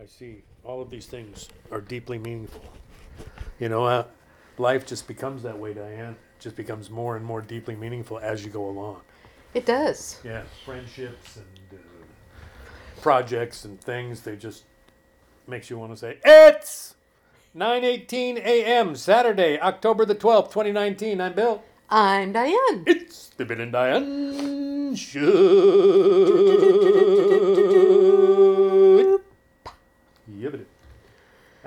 I 0.00 0.06
see 0.06 0.42
all 0.64 0.80
of 0.80 0.88
these 0.88 1.04
things 1.06 1.48
are 1.70 1.82
deeply 1.82 2.18
meaningful. 2.18 2.62
You 3.60 3.68
know, 3.68 3.84
uh, 3.84 4.06
life 4.56 4.86
just 4.86 5.06
becomes 5.06 5.42
that 5.42 5.58
way, 5.58 5.74
Diane. 5.74 6.12
It 6.12 6.40
just 6.40 6.56
becomes 6.56 6.88
more 6.88 7.14
and 7.16 7.24
more 7.24 7.42
deeply 7.42 7.76
meaningful 7.76 8.18
as 8.18 8.42
you 8.42 8.50
go 8.50 8.70
along. 8.70 9.02
It 9.52 9.66
does. 9.66 10.18
Yeah, 10.24 10.44
friendships 10.64 11.36
and 11.36 11.78
uh, 11.78 11.82
projects 13.02 13.66
and 13.66 13.78
things, 13.80 14.22
they 14.22 14.34
just 14.36 14.64
makes 15.46 15.68
you 15.68 15.76
want 15.78 15.92
to 15.92 15.98
say, 15.98 16.16
It's 16.24 16.94
9:18 17.54 18.38
a.m. 18.38 18.96
Saturday, 18.96 19.60
October 19.60 20.06
the 20.06 20.14
12th, 20.14 20.52
2019. 20.52 21.20
I'm 21.20 21.34
Bill. 21.34 21.62
I'm 21.90 22.32
Diane. 22.32 22.84
It's 22.86 23.28
the 23.28 23.44
Bill 23.44 23.60
and 23.60 23.72
Diane 23.72 24.94
Show. 24.96 25.20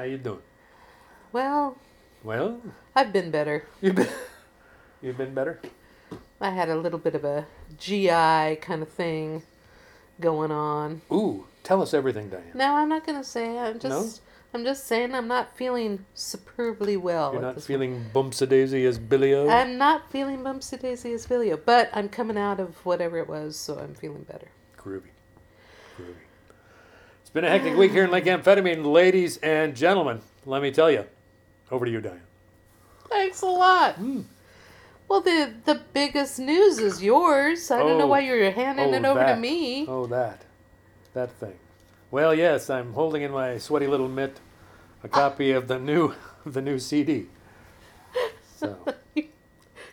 You 0.05 0.17
doing? 0.17 0.41
Well, 1.31 1.77
Well, 2.23 2.61
I've 2.95 3.11
been 3.13 3.29
better. 3.31 3.65
you've 3.81 3.95
been 3.95 4.07
you've 5.01 5.17
been 5.17 5.33
better. 5.33 5.59
I 6.39 6.49
had 6.51 6.69
a 6.69 6.75
little 6.75 6.99
bit 6.99 7.15
of 7.15 7.23
a 7.23 7.45
GI 7.77 8.57
kind 8.61 8.81
of 8.81 8.89
thing 8.89 9.43
going 10.19 10.51
on. 10.51 11.01
Ooh, 11.11 11.45
tell 11.63 11.81
us 11.81 11.93
everything, 11.93 12.29
Diane. 12.29 12.51
No, 12.53 12.75
I'm 12.75 12.89
not 12.89 13.05
gonna 13.05 13.23
say. 13.23 13.57
I'm 13.57 13.79
just. 13.79 14.21
I'm 14.53 14.63
just 14.63 14.87
saying 14.87 15.13
I'm 15.13 15.27
not 15.27 15.57
feeling 15.57 16.05
superbly 16.13 16.95
well. 16.95 17.33
You're 17.33 17.41
not 17.41 17.61
feeling 17.61 18.05
bumpsa 18.13 18.47
daisy 18.47 18.85
as 18.85 18.97
Billy 18.97 19.33
O. 19.33 19.49
I'm 19.49 19.77
not 19.77 20.09
feeling 20.09 20.37
bumpsy 20.43 20.79
daisy 20.79 21.11
as 21.11 21.25
Vilio, 21.27 21.57
but 21.65 21.89
I'm 21.91 22.07
coming 22.07 22.37
out 22.37 22.61
of 22.61 22.85
whatever 22.85 23.17
it 23.17 23.27
was, 23.27 23.57
so 23.57 23.77
I'm 23.77 23.93
feeling 23.95 24.23
better. 24.23 24.47
Groovy. 24.77 25.09
Groovy. 25.97 26.13
It's 27.35 27.41
been 27.41 27.51
a 27.51 27.57
hectic 27.59 27.75
week 27.75 27.91
here 27.91 28.05
in 28.05 28.11
Lake 28.11 28.23
Amphetamine, 28.23 28.85
ladies 28.89 29.35
and 29.35 29.75
gentlemen. 29.75 30.21
Let 30.45 30.61
me 30.61 30.71
tell 30.71 30.89
you. 30.89 31.03
Over 31.69 31.83
to 31.83 31.91
you, 31.91 31.99
Diane. 31.99 32.21
Thanks 33.09 33.41
a 33.41 33.47
lot. 33.47 33.95
Hmm. 33.95 34.21
Well, 35.09 35.19
the 35.19 35.51
the 35.65 35.81
biggest 35.91 36.39
news 36.39 36.79
is 36.79 37.03
yours. 37.03 37.71
I 37.71 37.79
don't 37.79 37.97
know 37.97 38.05
Oh. 38.05 38.07
why 38.07 38.21
you're 38.21 38.51
handing 38.51 38.93
Oh, 38.93 38.97
it 38.97 39.03
over 39.03 39.19
that. 39.19 39.35
to 39.35 39.41
me. 39.41 39.85
Oh, 39.85 40.05
that. 40.05 40.43
That 41.13 41.29
thing. 41.33 41.59
Well, 42.09 42.33
yes, 42.33 42.69
I'm 42.69 42.93
holding 42.93 43.21
in 43.21 43.31
my 43.31 43.57
sweaty 43.57 43.87
little 43.87 44.07
mitt 44.07 44.39
a 45.03 45.09
copy 45.09 45.51
of 45.51 45.67
the 45.67 45.77
new 45.77 46.13
the 46.45 46.61
new 46.61 46.79
CD. 46.79 47.25
So, 48.55 48.77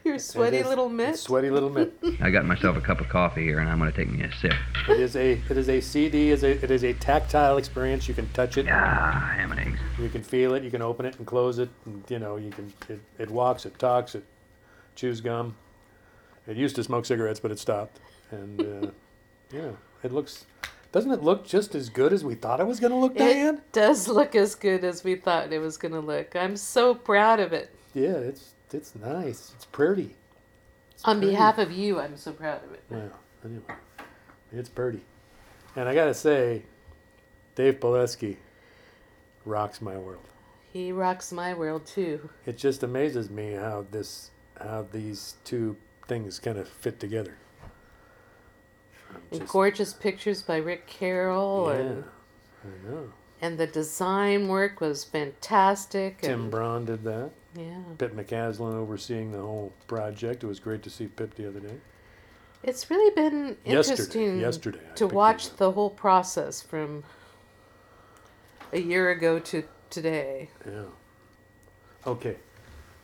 Your 0.04 0.18
sweaty 0.18 0.56
it 0.58 0.60
is- 0.60 0.66
little 0.68 0.88
mitt. 0.88 1.16
Sweaty 1.16 1.50
little 1.50 1.70
mitt. 1.70 1.92
I 2.20 2.30
got 2.30 2.44
myself 2.44 2.76
a 2.76 2.80
cup 2.80 3.00
of 3.00 3.08
coffee 3.08 3.44
here, 3.44 3.60
and 3.60 3.68
I'm 3.68 3.78
going 3.78 3.90
to 3.90 3.96
take 3.96 4.10
me 4.10 4.22
a 4.24 4.32
sip. 4.36 4.52
It 4.88 4.98
is 5.00 5.16
a 5.16 5.32
it 5.48 5.56
is 5.56 5.68
a 5.68 5.80
CD. 5.80 6.30
Is 6.30 6.42
a 6.42 6.50
it 6.62 6.70
is 6.70 6.82
a 6.84 6.92
tactile 6.94 7.56
experience. 7.56 8.08
You 8.08 8.14
can 8.14 8.28
touch 8.30 8.58
it. 8.58 8.66
Ah, 8.68 9.34
ham 9.36 9.52
and 9.52 9.60
eggs. 9.60 9.78
You 9.98 10.08
can 10.08 10.22
feel 10.22 10.54
it. 10.54 10.62
You 10.62 10.70
can 10.70 10.82
open 10.82 11.06
it 11.06 11.16
and 11.18 11.26
close 11.26 11.58
it. 11.58 11.68
And, 11.84 12.04
you 12.08 12.18
know, 12.18 12.36
you 12.36 12.50
can. 12.50 12.72
It, 12.88 13.00
it 13.18 13.30
walks. 13.30 13.64
It 13.64 13.78
talks. 13.78 14.14
It 14.14 14.24
chews 14.96 15.20
gum. 15.20 15.56
It 16.46 16.56
used 16.56 16.74
to 16.76 16.84
smoke 16.84 17.06
cigarettes, 17.06 17.38
but 17.40 17.50
it 17.52 17.58
stopped. 17.58 18.00
And 18.30 18.60
uh, 18.60 18.90
yeah, 19.52 19.70
it 20.02 20.12
looks. 20.12 20.46
Doesn't 20.90 21.10
it 21.10 21.22
look 21.22 21.46
just 21.46 21.74
as 21.74 21.88
good 21.88 22.12
as 22.12 22.22
we 22.22 22.34
thought 22.34 22.60
it 22.60 22.66
was 22.66 22.78
going 22.78 22.90
to 22.90 22.98
look, 22.98 23.16
Diane? 23.16 23.54
It 23.56 23.72
does 23.72 24.08
look 24.08 24.34
as 24.34 24.54
good 24.54 24.84
as 24.84 25.02
we 25.02 25.14
thought 25.14 25.50
it 25.50 25.58
was 25.58 25.78
going 25.78 25.92
to 25.94 26.00
look. 26.00 26.36
I'm 26.36 26.54
so 26.56 26.94
proud 26.94 27.40
of 27.40 27.54
it. 27.54 27.74
Yeah, 27.94 28.10
it's 28.10 28.51
it's 28.74 28.94
nice. 28.94 29.52
It's 29.54 29.64
pretty. 29.64 30.16
It's 30.92 31.04
On 31.04 31.18
pretty. 31.18 31.32
behalf 31.32 31.58
of 31.58 31.70
you, 31.72 31.98
I'm 32.00 32.16
so 32.16 32.32
proud 32.32 32.64
of 32.64 32.72
it. 32.72 32.82
Well, 32.90 33.10
anyway, 33.44 33.62
it's 34.52 34.68
pretty. 34.68 35.00
And 35.76 35.88
I 35.88 35.94
gotta 35.94 36.14
say, 36.14 36.62
Dave 37.54 37.80
Pileski 37.80 38.36
rocks 39.44 39.80
my 39.80 39.96
world. 39.96 40.24
He 40.72 40.92
rocks 40.92 41.32
my 41.32 41.52
world 41.54 41.86
too. 41.86 42.30
It 42.46 42.56
just 42.56 42.82
amazes 42.82 43.28
me 43.30 43.52
how 43.52 43.86
this 43.90 44.30
how 44.60 44.86
these 44.92 45.34
two 45.44 45.76
things 46.08 46.38
kind 46.38 46.58
of 46.58 46.68
fit 46.68 47.00
together. 47.00 47.36
Just- 49.32 49.46
gorgeous 49.52 49.92
pictures 49.92 50.42
by 50.42 50.56
Rick 50.58 50.86
Carroll, 50.86 51.70
yeah, 51.72 51.80
and 51.80 52.04
I 52.64 52.88
know. 52.90 53.12
and 53.40 53.58
the 53.58 53.66
design 53.66 54.48
work 54.48 54.80
was 54.80 55.04
fantastic. 55.04 56.20
Tim 56.22 56.42
and, 56.42 56.50
Braun 56.50 56.84
did 56.84 57.04
that. 57.04 57.30
Yeah, 57.56 57.78
Pip 57.98 58.14
McCaslin 58.14 58.74
overseeing 58.74 59.32
the 59.32 59.40
whole 59.40 59.72
project. 59.86 60.42
It 60.44 60.46
was 60.46 60.60
great 60.60 60.82
to 60.84 60.90
see 60.90 61.06
Pip 61.06 61.34
the 61.34 61.48
other 61.48 61.60
day. 61.60 61.74
it's 62.62 62.90
really 62.90 63.14
been 63.14 63.56
Yesterday, 63.64 63.70
interesting 63.70 64.40
yesterday 64.40 64.78
I 64.90 64.94
to 64.94 65.06
watch 65.06 65.56
the 65.56 65.72
whole 65.72 65.90
process 65.90 66.60
from 66.62 67.04
a 68.72 68.78
year 68.80 69.10
ago 69.10 69.38
to 69.38 69.64
today. 69.90 70.48
Yeah. 70.66 70.84
Okay, 72.06 72.36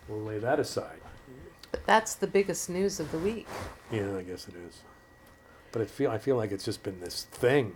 we'll 0.08 0.22
lay 0.22 0.38
that 0.38 0.58
aside. 0.58 1.00
But 1.70 1.84
that's 1.86 2.14
the 2.14 2.26
biggest 2.26 2.70
news 2.70 2.98
of 2.98 3.12
the 3.12 3.18
week. 3.18 3.46
Yeah, 3.92 4.16
I 4.16 4.22
guess 4.22 4.48
it 4.48 4.54
is. 4.56 4.80
But 5.70 5.82
it 5.82 5.90
feel 5.90 6.10
I 6.10 6.18
feel 6.18 6.36
like 6.36 6.50
it's 6.50 6.64
just 6.64 6.82
been 6.82 6.98
this 7.00 7.24
thing. 7.24 7.74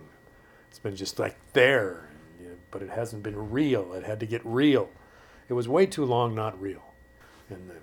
It's 0.69 0.79
been 0.79 0.95
just 0.95 1.19
like 1.19 1.37
there, 1.53 2.09
you 2.41 2.47
know, 2.47 2.55
but 2.71 2.81
it 2.81 2.89
hasn't 2.89 3.21
been 3.21 3.51
real. 3.51 3.93
It 3.93 4.03
had 4.03 4.19
to 4.21 4.25
get 4.25 4.41
real. 4.43 4.89
It 5.49 5.53
was 5.53 5.67
way 5.67 5.85
too 5.85 6.05
long 6.05 6.33
not 6.35 6.59
real. 6.59 6.93
In 7.49 7.67
the 7.67 7.75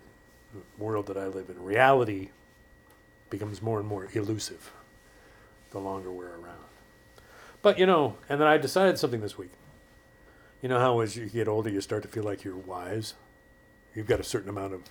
world 0.78 1.06
that 1.06 1.16
I 1.16 1.26
live 1.26 1.48
in, 1.50 1.62
reality 1.62 2.30
becomes 3.28 3.62
more 3.62 3.78
and 3.78 3.86
more 3.88 4.08
elusive 4.12 4.72
the 5.70 5.78
longer 5.78 6.10
we're 6.10 6.36
around. 6.36 6.64
But 7.62 7.78
you 7.78 7.86
know, 7.86 8.16
and 8.28 8.40
then 8.40 8.48
I 8.48 8.56
decided 8.58 8.98
something 8.98 9.20
this 9.20 9.38
week. 9.38 9.52
You 10.62 10.68
know 10.68 10.78
how 10.80 11.00
as 11.00 11.16
you 11.16 11.28
get 11.28 11.46
older, 11.48 11.70
you 11.70 11.80
start 11.80 12.02
to 12.02 12.08
feel 12.08 12.24
like 12.24 12.42
you're 12.44 12.56
wise. 12.56 13.14
You've 13.94 14.06
got 14.08 14.20
a 14.20 14.24
certain 14.24 14.48
amount 14.48 14.74
of 14.74 14.82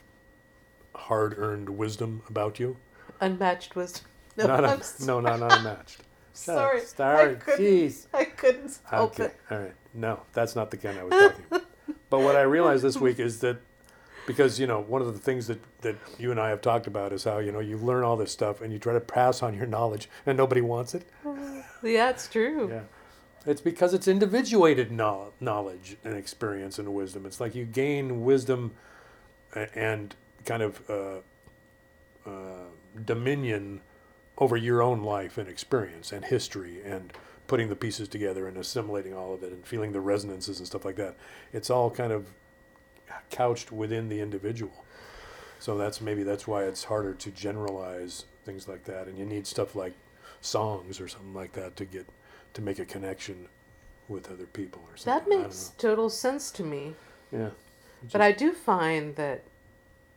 hard-earned 0.96 1.69
wisdom 1.69 2.22
about 2.30 2.59
you. 2.59 2.78
Unmatched 3.22 3.75
wisdom. 3.75 4.06
No, 4.38 4.47
not 4.47 4.94
no, 5.01 5.19
no, 5.19 5.36
not 5.36 5.51
unmatched. 5.59 6.00
Up. 6.00 6.06
sorry. 6.34 6.81
I 6.81 6.84
Sorry. 6.86 7.36
couldn't, 7.36 7.66
Jeez. 7.66 8.06
I 8.13 8.24
couldn't 8.25 8.80
help 8.90 9.12
Okay. 9.13 9.25
it. 9.25 9.36
All 9.51 9.59
right. 9.59 9.74
No, 9.94 10.22
that's 10.34 10.56
not 10.56 10.72
the 10.72 10.78
kind 10.78 10.97
I 10.97 11.03
was 11.03 11.13
talking 11.13 11.46
about. 11.50 11.66
But 12.09 12.20
what 12.20 12.36
I 12.36 12.42
realized 12.42 12.84
this 12.84 12.97
week 12.97 13.20
is 13.30 13.40
that 13.40 13.58
because 14.28 14.59
you 14.59 14.68
know 14.68 14.81
one 14.81 15.02
of 15.02 15.12
the 15.14 15.20
things 15.20 15.47
that 15.47 15.59
that 15.81 15.96
you 16.18 16.31
and 16.31 16.40
I 16.40 16.50
have 16.50 16.62
talked 16.62 16.88
about 16.88 17.14
is 17.14 17.24
how 17.24 17.40
you 17.40 17.52
know 17.52 17.59
you 17.59 17.78
learn 17.78 18.03
all 18.03 18.18
this 18.18 18.31
stuff 18.31 18.62
and 18.62 18.72
you 18.72 18.80
try 18.80 18.94
to 18.94 19.00
pass 19.00 19.42
on 19.42 19.53
your 19.56 19.66
knowledge 19.66 20.09
and 20.25 20.38
nobody 20.38 20.62
wants 20.62 20.94
it. 20.96 21.08
Yeah, 21.81 22.09
it's 22.09 22.28
true. 22.28 22.69
Yeah. 22.69 22.81
It's 23.46 23.62
because 23.62 23.94
it's 23.94 24.09
individuated 24.09 24.92
knowledge 24.92 25.96
and 26.03 26.14
experience 26.14 26.78
and 26.78 26.94
wisdom. 26.94 27.25
It's 27.25 27.40
like 27.40 27.56
you 27.56 27.64
gain 27.64 28.25
wisdom 28.25 28.74
and 29.53 30.14
kind 30.46 30.62
of 30.62 30.90
uh, 30.90 32.30
uh, 32.30 32.66
dominion 33.06 33.80
over 34.38 34.58
your 34.58 34.81
own 34.81 35.03
life 35.03 35.38
and 35.38 35.48
experience 35.48 36.12
and 36.12 36.25
history 36.25 36.81
and 36.84 37.14
putting 37.50 37.68
the 37.68 37.76
pieces 37.76 38.08
together 38.08 38.48
and 38.48 38.56
assimilating 38.56 39.14
all 39.14 39.34
of 39.34 39.44
it 39.44 39.52
and 39.52 39.66
feeling 39.66 39.92
the 39.92 40.00
resonances 40.00 40.60
and 40.60 40.68
stuff 40.68 40.86
like 40.86 40.96
that. 40.96 41.18
It's 41.52 41.70
all 41.70 41.90
kind 41.90 42.14
of 42.14 42.28
couched 43.32 43.72
within 43.72 44.08
the 44.08 44.22
individual. 44.22 44.86
So 45.60 45.78
that's 45.78 46.00
maybe 46.00 46.24
that's 46.24 46.48
why 46.48 46.64
it's 46.64 46.86
harder 46.86 47.14
to 47.16 47.32
generalize 47.32 48.26
things 48.46 48.68
like 48.68 48.86
that, 48.86 49.08
and 49.08 49.18
you 49.18 49.26
need 49.26 49.46
stuff 49.46 49.76
like 49.76 49.94
songs 50.40 51.02
or 51.02 51.10
something 51.10 51.34
like 51.34 51.52
that 51.54 51.76
to 51.76 51.86
get 51.86 52.08
to 52.54 52.62
make 52.62 52.80
a 52.80 52.86
connection 52.86 53.50
with 54.08 54.31
other 54.31 54.46
people 54.46 54.81
or 54.90 54.96
something. 54.96 55.30
That 55.30 55.44
makes 55.44 55.74
total 55.78 56.10
sense 56.10 56.52
to 56.52 56.64
me. 56.64 56.96
yeah. 57.31 57.50
But 58.14 58.22
I 58.22 58.31
do 58.31 58.54
find 58.54 59.18
that 59.18 59.44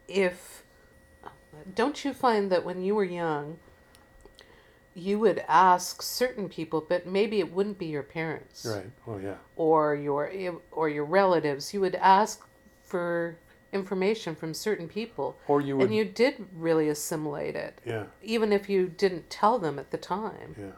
if 0.06 0.62
don't 1.74 2.04
you 2.04 2.12
find 2.14 2.52
that 2.52 2.64
when 2.64 2.82
you 2.82 2.94
were 2.94 3.04
young 3.04 3.58
you 4.94 5.18
would 5.18 5.42
ask 5.48 6.02
certain 6.02 6.48
people 6.48 6.84
but 6.86 7.06
maybe 7.06 7.38
it 7.40 7.52
wouldn't 7.52 7.78
be 7.78 7.86
your 7.86 8.02
parents 8.02 8.66
Right. 8.68 8.90
Oh 9.06 9.18
yeah. 9.18 9.36
or 9.56 9.94
your 9.94 10.30
or 10.70 10.88
your 10.88 11.04
relatives 11.04 11.72
you 11.72 11.80
would 11.80 11.94
ask 11.96 12.46
for 12.82 13.36
information 13.72 14.34
from 14.34 14.52
certain 14.52 14.86
people 14.86 15.38
Or 15.48 15.62
you 15.62 15.76
would. 15.78 15.86
and 15.86 15.94
you 15.94 16.04
did 16.04 16.46
really 16.54 16.88
assimilate 16.90 17.56
it 17.56 17.80
yeah. 17.86 18.04
even 18.22 18.52
if 18.52 18.68
you 18.68 18.86
didn't 18.88 19.30
tell 19.30 19.58
them 19.58 19.78
at 19.78 19.90
the 19.90 19.98
time 19.98 20.54
Yeah. 20.58 20.72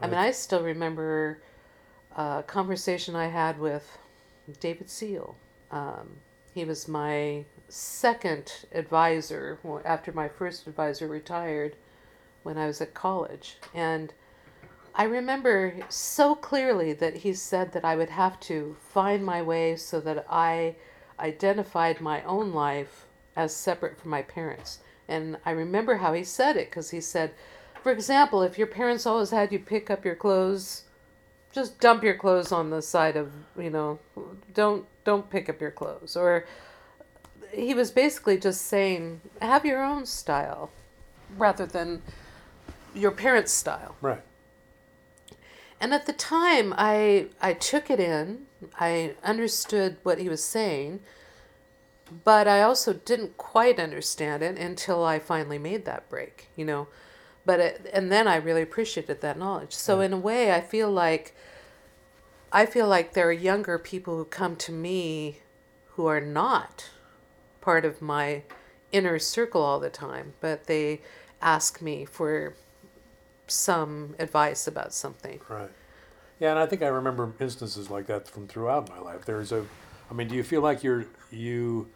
I 0.00 0.06
mean, 0.08 0.18
I 0.18 0.32
still 0.32 0.62
remember 0.62 1.40
a 2.16 2.42
conversation 2.46 3.14
I 3.16 3.28
had 3.28 3.58
with 3.58 3.96
David 4.60 4.90
Seal. 4.90 5.36
Um, 5.70 6.16
he 6.52 6.64
was 6.64 6.88
my 6.88 7.44
second 7.68 8.52
advisor 8.72 9.58
after 9.84 10.12
my 10.12 10.28
first 10.28 10.66
advisor 10.66 11.06
retired 11.08 11.76
when 12.44 12.56
I 12.56 12.66
was 12.66 12.80
at 12.80 12.94
college. 12.94 13.56
And 13.74 14.12
I 14.94 15.04
remember 15.04 15.74
so 15.88 16.36
clearly 16.36 16.92
that 16.92 17.16
he 17.16 17.34
said 17.34 17.72
that 17.72 17.84
I 17.84 17.96
would 17.96 18.10
have 18.10 18.38
to 18.40 18.76
find 18.88 19.24
my 19.24 19.42
way 19.42 19.74
so 19.74 20.00
that 20.00 20.24
I 20.30 20.76
identified 21.18 22.00
my 22.00 22.22
own 22.22 22.52
life 22.52 23.06
as 23.34 23.56
separate 23.56 23.98
from 23.98 24.12
my 24.12 24.22
parents. 24.22 24.78
And 25.08 25.38
I 25.44 25.50
remember 25.50 25.96
how 25.96 26.12
he 26.12 26.22
said 26.22 26.56
it 26.56 26.70
because 26.70 26.90
he 26.90 27.00
said, 27.00 27.32
for 27.82 27.90
example, 27.90 28.42
if 28.42 28.56
your 28.56 28.68
parents 28.68 29.04
always 29.04 29.30
had 29.30 29.50
you 29.50 29.58
pick 29.58 29.90
up 29.90 30.04
your 30.04 30.14
clothes 30.14 30.84
just 31.54 31.78
dump 31.78 32.02
your 32.02 32.16
clothes 32.16 32.50
on 32.50 32.70
the 32.70 32.82
side 32.82 33.16
of 33.16 33.32
you 33.56 33.70
know 33.70 33.98
don't 34.52 34.84
don't 35.04 35.30
pick 35.30 35.48
up 35.48 35.60
your 35.60 35.70
clothes 35.70 36.16
or 36.16 36.44
he 37.52 37.72
was 37.72 37.92
basically 37.92 38.36
just 38.36 38.62
saying 38.62 39.20
have 39.40 39.64
your 39.64 39.82
own 39.82 40.04
style 40.04 40.70
rather 41.38 41.64
than 41.64 42.02
your 42.94 43.10
parents 43.10 43.52
style. 43.52 43.96
Right. 44.00 44.22
and 45.80 45.92
at 45.92 46.06
the 46.06 46.12
time 46.12 46.72
i 46.76 47.26
i 47.40 47.52
took 47.52 47.90
it 47.90 48.00
in. 48.00 48.46
I 48.80 49.14
understood 49.22 49.98
what 50.02 50.18
he 50.18 50.28
was 50.28 50.42
saying 50.44 51.00
but 52.24 52.46
i 52.48 52.62
also 52.62 52.92
didn't 52.92 53.36
quite 53.36 53.78
understand 53.80 54.42
it 54.42 54.58
until 54.58 55.04
i 55.04 55.18
finally 55.18 55.58
made 55.58 55.84
that 55.84 56.08
break 56.08 56.48
you 56.56 56.64
know? 56.64 56.88
But 57.46 57.60
it, 57.60 57.90
and 57.92 58.10
then 58.10 58.26
i 58.28 58.36
really 58.36 58.62
appreciated 58.62 59.20
that 59.20 59.38
knowledge. 59.38 59.72
So 59.74 60.00
in 60.00 60.12
a 60.12 60.18
way 60.18 60.52
i 60.52 60.60
feel 60.60 60.90
like 60.90 61.34
i 62.52 62.64
feel 62.66 62.88
like 62.88 63.12
there 63.12 63.28
are 63.28 63.32
younger 63.32 63.78
people 63.78 64.16
who 64.16 64.24
come 64.24 64.56
to 64.56 64.72
me 64.72 65.40
who 65.92 66.06
are 66.06 66.20
not 66.20 66.90
part 67.60 67.84
of 67.84 68.00
my 68.00 68.42
inner 68.92 69.18
circle 69.18 69.62
all 69.62 69.80
the 69.80 69.90
time 69.90 70.34
but 70.40 70.66
they 70.66 71.00
ask 71.42 71.82
me 71.82 72.04
for 72.04 72.54
some 73.46 74.14
advice 74.18 74.66
about 74.66 74.92
something 74.92 75.40
Right. 75.48 75.70
Yeah, 76.40 76.50
and 76.50 76.58
I 76.58 76.66
think 76.66 76.82
I 76.82 76.88
remember 76.88 77.32
instances 77.40 77.90
like 77.90 78.06
that 78.06 78.26
from 78.28 78.48
throughout 78.48 78.88
my 78.88 78.98
life. 78.98 79.24
There's 79.24 79.52
a, 79.52 79.64
I 80.10 80.14
mean, 80.14 80.28
do 80.28 80.34
you 80.34 80.42
feel 80.42 80.60
like 80.62 80.82
you're 80.82 81.06
you 81.30 81.88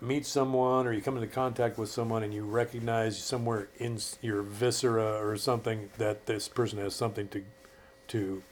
meet 0.00 0.24
someone 0.24 0.86
or 0.86 0.92
you 0.92 1.02
come 1.02 1.16
into 1.16 1.26
contact 1.28 1.76
with 1.76 1.90
someone 1.90 2.22
and 2.22 2.32
you 2.32 2.44
recognize 2.44 3.18
somewhere 3.22 3.68
in 3.78 3.98
your 4.22 4.42
viscera 4.42 5.20
or 5.22 5.36
something 5.36 5.90
that 5.98 6.26
this 6.26 6.48
person 6.48 6.78
has 6.78 6.94
something 6.94 7.28
to 7.28 7.44
to 8.08 8.42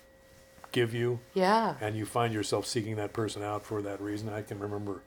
give 0.72 0.93
you, 0.93 1.19
yeah 1.32 1.76
and 1.81 1.96
you 1.96 2.05
find 2.05 2.34
yourself 2.34 2.67
seeking 2.67 2.96
that 2.96 3.12
person 3.14 3.43
out 3.43 3.64
for 3.64 3.81
that 3.81 4.00
reason? 4.00 4.29
I 4.29 4.43
can 4.43 4.58
remember 4.58 5.02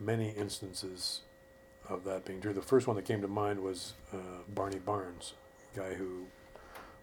many 0.00 0.30
instances 0.30 1.20
of 1.88 2.04
that 2.04 2.24
being 2.24 2.40
true. 2.40 2.54
The 2.54 2.62
first 2.62 2.86
one 2.86 2.96
that 2.96 3.04
came 3.04 3.20
to 3.20 3.28
mind 3.28 3.60
was 3.60 3.92
uh, 4.14 4.16
Barney 4.48 4.78
Barnes, 4.78 5.34
guy 5.76 5.94
who 5.94 6.26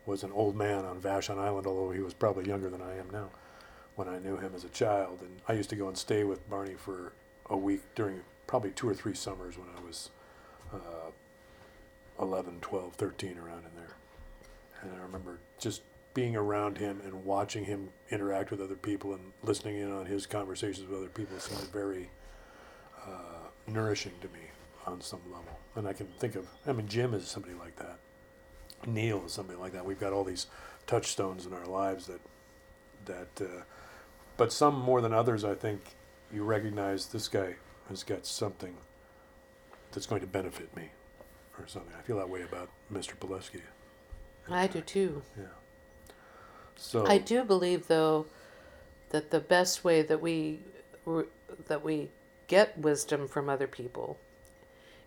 was 0.05 0.23
an 0.23 0.31
old 0.31 0.55
man 0.55 0.85
on 0.85 0.99
Vashon 0.99 1.37
Island, 1.37 1.67
although 1.67 1.91
he 1.91 2.01
was 2.01 2.13
probably 2.13 2.47
younger 2.47 2.69
than 2.69 2.81
I 2.81 2.97
am 2.97 3.09
now 3.11 3.29
when 3.95 4.09
I 4.09 4.19
knew 4.19 4.37
him 4.37 4.53
as 4.55 4.63
a 4.63 4.69
child. 4.69 5.19
And 5.21 5.41
I 5.47 5.53
used 5.53 5.69
to 5.69 5.75
go 5.75 5.87
and 5.87 5.97
stay 5.97 6.23
with 6.23 6.49
Barney 6.49 6.73
for 6.73 7.13
a 7.49 7.57
week 7.57 7.81
during 7.95 8.21
probably 8.47 8.71
two 8.71 8.89
or 8.89 8.93
three 8.93 9.13
summers 9.13 9.57
when 9.57 9.67
I 9.77 9.85
was 9.85 10.09
uh, 10.73 11.11
11, 12.19 12.57
12, 12.61 12.95
13, 12.95 13.37
around 13.37 13.59
in 13.59 13.75
there. 13.75 13.95
And 14.81 14.91
I 14.93 15.03
remember 15.03 15.39
just 15.59 15.81
being 16.13 16.35
around 16.35 16.77
him 16.77 17.01
and 17.03 17.25
watching 17.25 17.65
him 17.65 17.89
interact 18.11 18.51
with 18.51 18.61
other 18.61 18.75
people 18.75 19.13
and 19.13 19.31
listening 19.41 19.77
in 19.77 19.91
on 19.91 20.05
his 20.05 20.25
conversations 20.25 20.87
with 20.87 20.97
other 20.97 21.09
people 21.09 21.39
seemed 21.39 21.71
very 21.71 22.09
uh, 23.05 23.47
nourishing 23.67 24.13
to 24.21 24.27
me 24.27 24.41
on 24.85 25.01
some 25.01 25.21
level. 25.25 25.59
And 25.75 25.87
I 25.87 25.93
can 25.93 26.07
think 26.19 26.35
of, 26.35 26.47
I 26.67 26.73
mean, 26.73 26.87
Jim 26.87 27.13
is 27.13 27.27
somebody 27.27 27.55
like 27.55 27.75
that. 27.77 27.97
Neil 28.87 29.17
or 29.19 29.29
something 29.29 29.59
like 29.59 29.73
that. 29.73 29.85
We've 29.85 29.99
got 29.99 30.13
all 30.13 30.23
these 30.23 30.47
touchstones 30.87 31.45
in 31.45 31.53
our 31.53 31.65
lives 31.65 32.07
that, 32.07 32.21
that, 33.05 33.45
uh, 33.45 33.61
but 34.37 34.51
some 34.51 34.79
more 34.79 35.01
than 35.01 35.13
others, 35.13 35.43
I 35.43 35.55
think 35.55 35.81
you 36.31 36.43
recognize 36.43 37.07
this 37.07 37.27
guy 37.27 37.55
has 37.89 38.03
got 38.03 38.25
something 38.25 38.75
that's 39.91 40.07
going 40.07 40.21
to 40.21 40.27
benefit 40.27 40.75
me 40.75 40.89
or 41.59 41.67
something. 41.67 41.93
I 41.97 42.01
feel 42.01 42.17
that 42.17 42.29
way 42.29 42.41
about 42.41 42.69
Mr. 42.91 43.15
Pileski. 43.15 43.61
i 44.49 44.67
do 44.67 44.81
too 44.81 45.21
Yeah. 45.37 45.45
So 46.75 47.05
I 47.05 47.19
do 47.19 47.43
believe, 47.43 47.87
though, 47.87 48.25
that 49.09 49.29
the 49.29 49.39
best 49.39 49.83
way 49.83 50.01
that 50.01 50.21
we 50.21 50.59
that 51.67 51.83
we 51.83 52.09
get 52.47 52.77
wisdom 52.77 53.27
from 53.27 53.49
other 53.49 53.67
people 53.67 54.17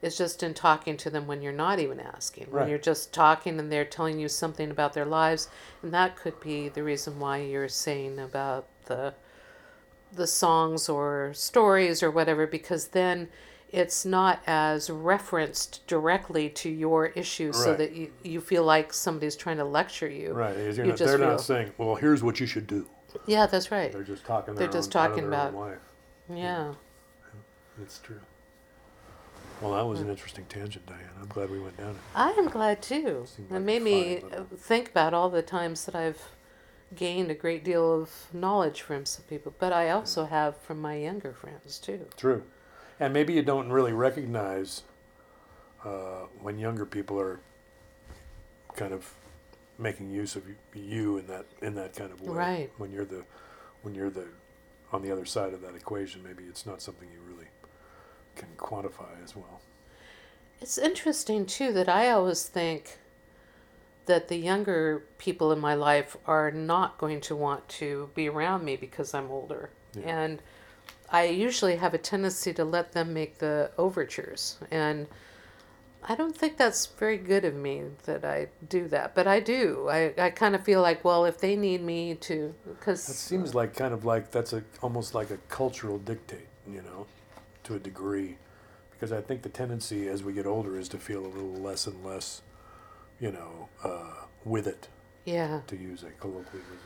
is 0.02 0.16
just 0.18 0.42
in 0.42 0.54
talking 0.54 0.96
to 0.98 1.10
them 1.10 1.26
when 1.26 1.40
you're 1.42 1.52
not 1.52 1.78
even 1.78 1.98
asking. 2.00 2.44
When 2.50 2.62
Right. 2.62 2.68
you're 2.68 2.78
just 2.78 3.12
talking 3.12 3.58
and 3.58 3.72
they're 3.72 3.84
telling 3.84 4.18
you 4.18 4.28
something 4.28 4.70
about 4.70 4.92
their 4.92 5.04
lives, 5.06 5.48
and 5.82 5.92
that 5.94 6.16
could 6.16 6.38
be 6.40 6.68
the 6.68 6.82
reason 6.82 7.18
why 7.18 7.38
you're 7.38 7.68
saying 7.68 8.18
about 8.18 8.66
the 8.86 9.14
the 10.12 10.26
songs 10.26 10.88
or 10.88 11.32
stories 11.34 12.02
or 12.02 12.10
whatever, 12.10 12.46
because 12.46 12.88
then 12.88 13.28
it's 13.70 14.04
not 14.06 14.40
as 14.46 14.88
referenced 14.88 15.84
directly 15.88 16.48
to 16.48 16.70
your 16.70 17.06
issue, 17.06 17.52
so 17.52 17.74
that 17.74 17.92
you, 17.92 18.12
you 18.22 18.40
feel 18.40 18.62
like 18.62 18.92
somebody's 18.92 19.34
trying 19.36 19.56
to 19.58 19.64
lecture 19.64 20.08
you. 20.08 20.32
right, 20.32 20.56
you're 20.56 20.70
you 20.72 20.84
not, 20.84 20.96
they're 20.98 21.18
feel- 21.18 21.26
not 21.28 21.40
saying, 21.40 21.72
"Well, 21.76 21.96
here's 21.96 22.22
what 22.22 22.38
you 22.40 22.46
should 22.46 22.66
do." 22.68 22.86
Yeah, 23.26 23.46
that's 23.46 23.70
right. 23.70 23.90
They're 23.92 24.04
just 24.04 24.24
talking. 24.24 24.54
They're 24.54 24.68
just 24.68 24.94
own, 24.94 25.08
talking 25.08 25.24
about- 25.26 25.54
life. 25.54 25.78
Yeah. 26.32 26.74
It's 27.82 27.98
true. 27.98 28.20
Well, 29.60 29.72
that 29.72 29.86
was 29.86 30.00
an 30.00 30.10
interesting 30.10 30.44
tangent, 30.48 30.86
Diane. 30.86 31.00
I'm 31.20 31.28
glad 31.28 31.50
we 31.50 31.58
went 31.58 31.76
down 31.78 31.90
it. 31.90 31.96
I 32.14 32.30
am 32.32 32.48
glad 32.48 32.82
too. 32.82 33.26
It 33.38 33.50
like 33.52 33.62
made 33.62 33.82
me 33.82 34.22
but- 34.28 34.58
think 34.58 34.90
about 34.90 35.14
all 35.14 35.30
the 35.30 35.42
times 35.42 35.86
that 35.86 35.94
I've 35.94 36.20
gained 36.94 37.30
a 37.30 37.34
great 37.34 37.64
deal 37.64 38.00
of 38.02 38.10
knowledge 38.32 38.82
from 38.82 39.06
some 39.06 39.24
people, 39.24 39.54
but 39.58 39.72
I 39.72 39.90
also 39.90 40.26
have 40.26 40.56
from 40.58 40.80
my 40.80 40.96
younger 40.96 41.32
friends 41.32 41.78
too. 41.78 42.06
True, 42.16 42.42
and 43.00 43.12
maybe 43.12 43.32
you 43.32 43.42
don't 43.42 43.70
really 43.70 43.92
recognize 43.92 44.82
uh, 45.84 46.26
when 46.40 46.58
younger 46.58 46.84
people 46.84 47.18
are 47.18 47.40
kind 48.74 48.92
of 48.92 49.12
making 49.78 50.10
use 50.10 50.36
of 50.36 50.44
you 50.74 51.18
in 51.18 51.26
that 51.26 51.46
in 51.62 51.74
that 51.74 51.94
kind 51.94 52.12
of 52.12 52.20
way. 52.20 52.34
Right. 52.34 52.70
When 52.76 52.92
you're 52.92 53.04
the 53.04 53.24
when 53.82 53.94
you're 53.94 54.10
the 54.10 54.26
on 54.92 55.02
the 55.02 55.10
other 55.10 55.24
side 55.24 55.54
of 55.54 55.62
that 55.62 55.74
equation, 55.74 56.22
maybe 56.22 56.44
it's 56.44 56.66
not 56.66 56.80
something 56.82 57.08
you 57.12 57.20
really 57.20 57.46
can 58.36 58.48
quantify 58.56 59.22
as 59.24 59.34
well. 59.34 59.60
It's 60.60 60.78
interesting 60.78 61.46
too 61.46 61.72
that 61.72 61.88
I 61.88 62.10
always 62.10 62.44
think 62.44 62.98
that 64.06 64.28
the 64.28 64.36
younger 64.36 65.04
people 65.18 65.52
in 65.52 65.58
my 65.58 65.74
life 65.74 66.16
are 66.26 66.50
not 66.50 66.96
going 66.98 67.20
to 67.22 67.36
want 67.36 67.68
to 67.68 68.10
be 68.14 68.28
around 68.28 68.64
me 68.64 68.76
because 68.76 69.12
I'm 69.12 69.30
older. 69.30 69.70
Yeah. 69.94 70.18
And 70.18 70.42
I 71.10 71.24
usually 71.24 71.76
have 71.76 71.94
a 71.94 71.98
tendency 71.98 72.52
to 72.54 72.64
let 72.64 72.92
them 72.92 73.12
make 73.12 73.38
the 73.38 73.70
overtures. 73.76 74.58
And 74.70 75.06
I 76.08 76.14
don't 76.14 76.36
think 76.36 76.56
that's 76.56 76.86
very 76.86 77.18
good 77.18 77.44
of 77.44 77.54
me 77.54 77.84
that 78.04 78.24
I 78.24 78.48
do 78.68 78.86
that, 78.88 79.14
but 79.14 79.26
I 79.26 79.40
do. 79.40 79.88
I, 79.90 80.14
I 80.16 80.30
kind 80.30 80.54
of 80.54 80.62
feel 80.62 80.80
like, 80.80 81.04
well, 81.04 81.24
if 81.24 81.38
they 81.38 81.56
need 81.56 81.82
me 81.82 82.14
to, 82.14 82.54
because 82.68 83.02
seems 83.02 83.54
like 83.54 83.74
kind 83.74 83.92
of 83.92 84.04
like 84.04 84.30
that's 84.30 84.52
a 84.52 84.62
almost 84.82 85.14
like 85.14 85.30
a 85.30 85.38
cultural 85.48 85.98
dictate, 85.98 86.46
you 86.68 86.82
know, 86.82 87.06
to 87.66 87.74
a 87.74 87.78
degree, 87.78 88.38
because 88.90 89.12
I 89.12 89.20
think 89.20 89.42
the 89.42 89.48
tendency 89.48 90.08
as 90.08 90.22
we 90.22 90.32
get 90.32 90.46
older 90.46 90.78
is 90.78 90.88
to 90.90 90.98
feel 90.98 91.24
a 91.24 91.28
little 91.28 91.54
less 91.54 91.86
and 91.86 92.04
less, 92.04 92.42
you 93.20 93.30
know, 93.30 93.68
uh, 93.84 94.24
with 94.44 94.66
it, 94.66 94.88
yeah. 95.24 95.60
to 95.66 95.76
use 95.76 96.02
a 96.02 96.10
colloquialism. 96.20 96.78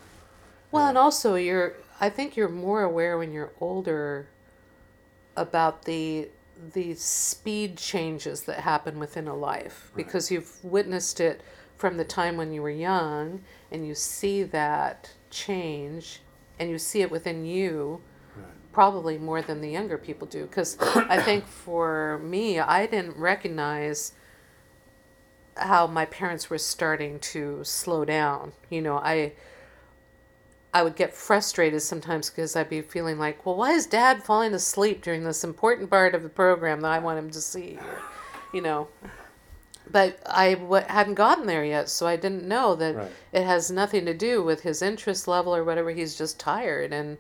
Well, 0.73 0.85
Yeah. 0.85 0.89
and 0.91 0.99
also 0.99 1.35
you're 1.37 1.75
I 2.01 2.09
think 2.09 2.35
you're 2.37 2.49
more 2.49 2.83
aware 2.83 3.19
when 3.19 3.33
you're 3.33 3.53
older 3.61 4.29
about 5.37 5.85
the 5.85 6.29
the 6.75 6.95
speed 6.95 7.77
changes 7.77 8.43
that 8.43 8.61
happen 8.61 8.99
within 8.99 9.27
a 9.29 9.35
life 9.35 9.91
Right. 9.95 10.05
because 10.05 10.31
you've 10.31 10.63
witnessed 10.65 11.21
it 11.21 11.41
from 11.77 11.97
the 11.97 12.05
time 12.05 12.37
when 12.37 12.53
you 12.53 12.61
were 12.63 12.71
young 12.71 13.43
and 13.71 13.87
you 13.87 13.95
see 13.95 14.43
that 14.45 15.11
change 15.31 16.21
and 16.59 16.69
you 16.71 16.79
see 16.79 17.01
it 17.03 17.11
within 17.11 17.45
you. 17.47 18.03
Probably 18.73 19.19
more 19.19 19.43
than 19.43 19.61
the 19.61 19.69
younger 19.71 19.99
people 19.99 20.27
do 20.27 20.45
because 20.47 20.77
i 20.81 21.21
think 21.21 21.47
for 21.65 22.19
me 22.23 22.59
i 22.61 22.87
didn't 22.87 23.17
recognize 23.17 24.13
how 25.57 25.87
my 25.87 26.05
parents 26.07 26.49
were 26.49 26.59
starting 26.59 27.19
to 27.19 27.63
slow 27.65 28.05
down 28.05 28.53
you 28.71 28.81
know 28.81 28.97
i 28.99 29.33
i 30.73 30.83
would 30.83 30.95
get 30.97 31.13
frustrated 31.13 31.83
sometimes 31.83 32.31
because 32.31 32.55
i'd 32.57 32.71
be 32.71 32.81
feeling 32.81 33.19
like 33.19 33.45
well 33.45 33.57
why 33.57 33.73
is 33.73 33.87
dad 33.87 34.23
falling 34.23 34.55
asleep 34.55 35.03
during 35.03 35.25
this 35.25 35.43
important 35.45 35.91
part 35.91 36.15
of 36.15 36.23
the 36.23 36.29
program 36.29 36.81
that 36.81 36.93
i 36.93 36.99
want 36.99 37.19
him 37.19 37.31
to 37.31 37.41
see 37.41 37.79
you 38.55 38.61
know 38.61 38.89
but 39.93 40.21
I 40.25 40.55
w- 40.55 40.85
hadn't 40.87 41.15
gotten 41.15 41.47
there 41.47 41.65
yet, 41.65 41.89
so 41.89 42.07
I 42.07 42.15
didn't 42.15 42.45
know 42.47 42.77
that 42.77 42.95
Right. 42.95 43.11
it 43.33 43.43
has 43.43 43.73
nothing 43.73 44.05
to 44.07 44.15
do 44.15 44.41
with 44.41 44.61
his 44.61 44.83
interest 44.83 45.27
level 45.27 45.53
or 45.57 45.65
whatever. 45.65 45.91
He's 45.91 46.15
just 46.15 46.39
tired, 46.39 46.93
and 46.93 47.19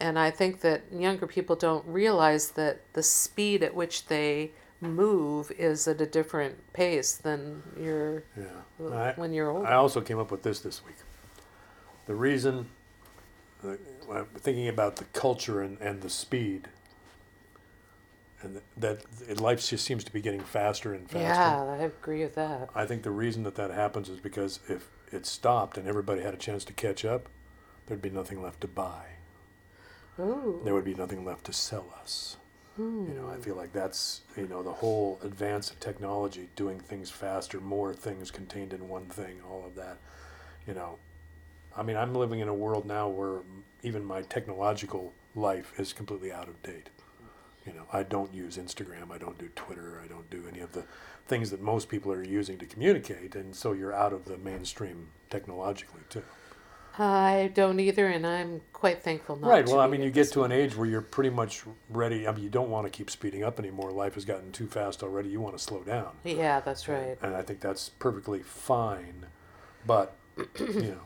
and 0.00 0.18
I 0.18 0.30
think 0.30 0.60
that 0.60 0.82
younger 0.92 1.26
people 1.26 1.56
don't 1.56 1.84
realize 1.86 2.52
that 2.52 2.80
the 2.92 3.02
speed 3.02 3.62
at 3.62 3.74
which 3.74 4.06
they 4.06 4.52
move 4.80 5.50
is 5.58 5.88
at 5.88 6.00
a 6.00 6.06
different 6.06 6.72
pace 6.72 7.14
than 7.14 7.62
your 7.78 8.22
Yeah. 8.36 8.92
I, 8.92 9.12
when 9.16 9.32
you're 9.32 9.50
older. 9.50 9.66
I 9.66 9.74
also 9.74 10.00
came 10.00 10.18
up 10.18 10.30
with 10.30 10.42
this 10.42 10.60
this 10.60 10.84
week. 10.84 10.94
The 12.06 12.14
reason, 12.14 12.68
I'm 13.64 14.26
thinking 14.36 14.68
about 14.68 14.96
the 14.96 15.04
culture 15.06 15.60
and, 15.62 15.78
and 15.80 16.00
the 16.00 16.08
speed, 16.08 16.68
and 18.40 18.60
that 18.76 19.04
that 19.26 19.40
life 19.40 19.66
just 19.68 19.84
seems 19.84 20.04
to 20.04 20.12
be 20.12 20.20
getting 20.20 20.40
faster 20.40 20.94
and 20.94 21.10
faster. 21.10 21.24
yeah, 21.24 21.64
I 21.64 21.76
agree 21.78 22.22
with 22.22 22.36
that. 22.36 22.70
I 22.74 22.86
think 22.86 23.02
the 23.02 23.10
reason 23.10 23.42
that 23.42 23.56
that 23.56 23.72
happens 23.72 24.08
is 24.08 24.20
because 24.20 24.60
if 24.68 24.90
it 25.12 25.26
stopped 25.26 25.76
and 25.76 25.88
everybody 25.88 26.22
had 26.22 26.34
a 26.34 26.38
chance 26.38 26.64
to 26.64 26.72
catch 26.72 27.04
up, 27.04 27.28
there'd 27.86 28.00
be 28.02 28.10
nothing 28.10 28.40
left 28.40 28.60
to 28.60 28.68
buy. 28.68 29.17
Ooh. 30.18 30.60
There 30.64 30.74
would 30.74 30.84
be 30.84 30.94
nothing 30.94 31.24
left 31.24 31.44
to 31.44 31.52
sell 31.52 31.92
us. 32.00 32.36
You 32.78 33.14
know, 33.16 33.28
I 33.28 33.34
hmm. 33.34 33.42
feel 33.42 33.56
like 33.56 33.72
that's 33.72 34.20
you 34.36 34.46
know 34.46 34.62
the 34.62 34.72
whole 34.72 35.18
advance 35.24 35.68
of 35.70 35.80
technology, 35.80 36.48
doing 36.54 36.78
things 36.78 37.10
faster, 37.10 37.60
more 37.60 37.92
things 37.92 38.30
contained 38.30 38.72
in 38.72 38.88
one 38.88 39.06
thing, 39.06 39.40
all 39.48 39.64
of 39.66 39.74
that. 39.74 39.98
You 40.64 40.74
know, 40.74 40.98
I 41.76 41.82
mean, 41.82 41.96
I'm 41.96 42.14
living 42.14 42.38
in 42.38 42.46
a 42.46 42.54
world 42.54 42.86
now 42.86 43.08
where 43.08 43.40
even 43.82 44.04
my 44.04 44.22
technological 44.22 45.12
life 45.34 45.72
is 45.76 45.92
completely 45.92 46.30
out 46.30 46.48
of 46.48 46.62
date. 46.62 46.90
You 47.66 47.72
know, 47.72 47.86
I 47.92 48.04
don't 48.04 48.32
use 48.32 48.56
Instagram, 48.56 49.10
I 49.10 49.18
don't 49.18 49.38
do 49.38 49.48
Twitter, 49.54 50.00
I 50.02 50.06
don't 50.06 50.30
do 50.30 50.44
any 50.48 50.60
of 50.60 50.72
the 50.72 50.84
things 51.26 51.50
that 51.50 51.60
most 51.60 51.88
people 51.88 52.12
are 52.12 52.24
using 52.24 52.58
to 52.58 52.66
communicate, 52.66 53.34
and 53.34 53.54
so 53.54 53.72
you're 53.72 53.92
out 53.92 54.12
of 54.12 54.24
the 54.24 54.38
mainstream 54.38 55.08
technologically 55.30 56.02
too. 56.08 56.22
I 56.98 57.50
don't 57.54 57.78
either, 57.78 58.08
and 58.08 58.26
I'm 58.26 58.60
quite 58.72 59.02
thankful 59.02 59.36
not 59.36 59.48
Right. 59.48 59.66
Well, 59.66 59.78
I 59.78 59.86
mean, 59.86 60.02
you 60.02 60.10
get 60.10 60.32
to 60.32 60.42
an 60.42 60.50
age 60.52 60.76
where 60.76 60.88
you're 60.88 61.00
pretty 61.00 61.30
much 61.30 61.62
ready. 61.88 62.26
I 62.26 62.32
mean, 62.32 62.42
you 62.42 62.50
don't 62.50 62.70
want 62.70 62.86
to 62.86 62.90
keep 62.90 63.08
speeding 63.08 63.44
up 63.44 63.58
anymore. 63.60 63.92
Life 63.92 64.14
has 64.14 64.24
gotten 64.24 64.50
too 64.50 64.66
fast 64.66 65.02
already. 65.02 65.28
You 65.28 65.40
want 65.40 65.56
to 65.56 65.62
slow 65.62 65.82
down. 65.84 66.16
Yeah, 66.24 66.60
that's 66.60 66.88
right. 66.88 67.16
And 67.22 67.36
I 67.36 67.42
think 67.42 67.60
that's 67.60 67.88
perfectly 67.88 68.40
fine. 68.42 69.26
But, 69.86 70.16
you 70.58 70.82
know, 70.82 71.02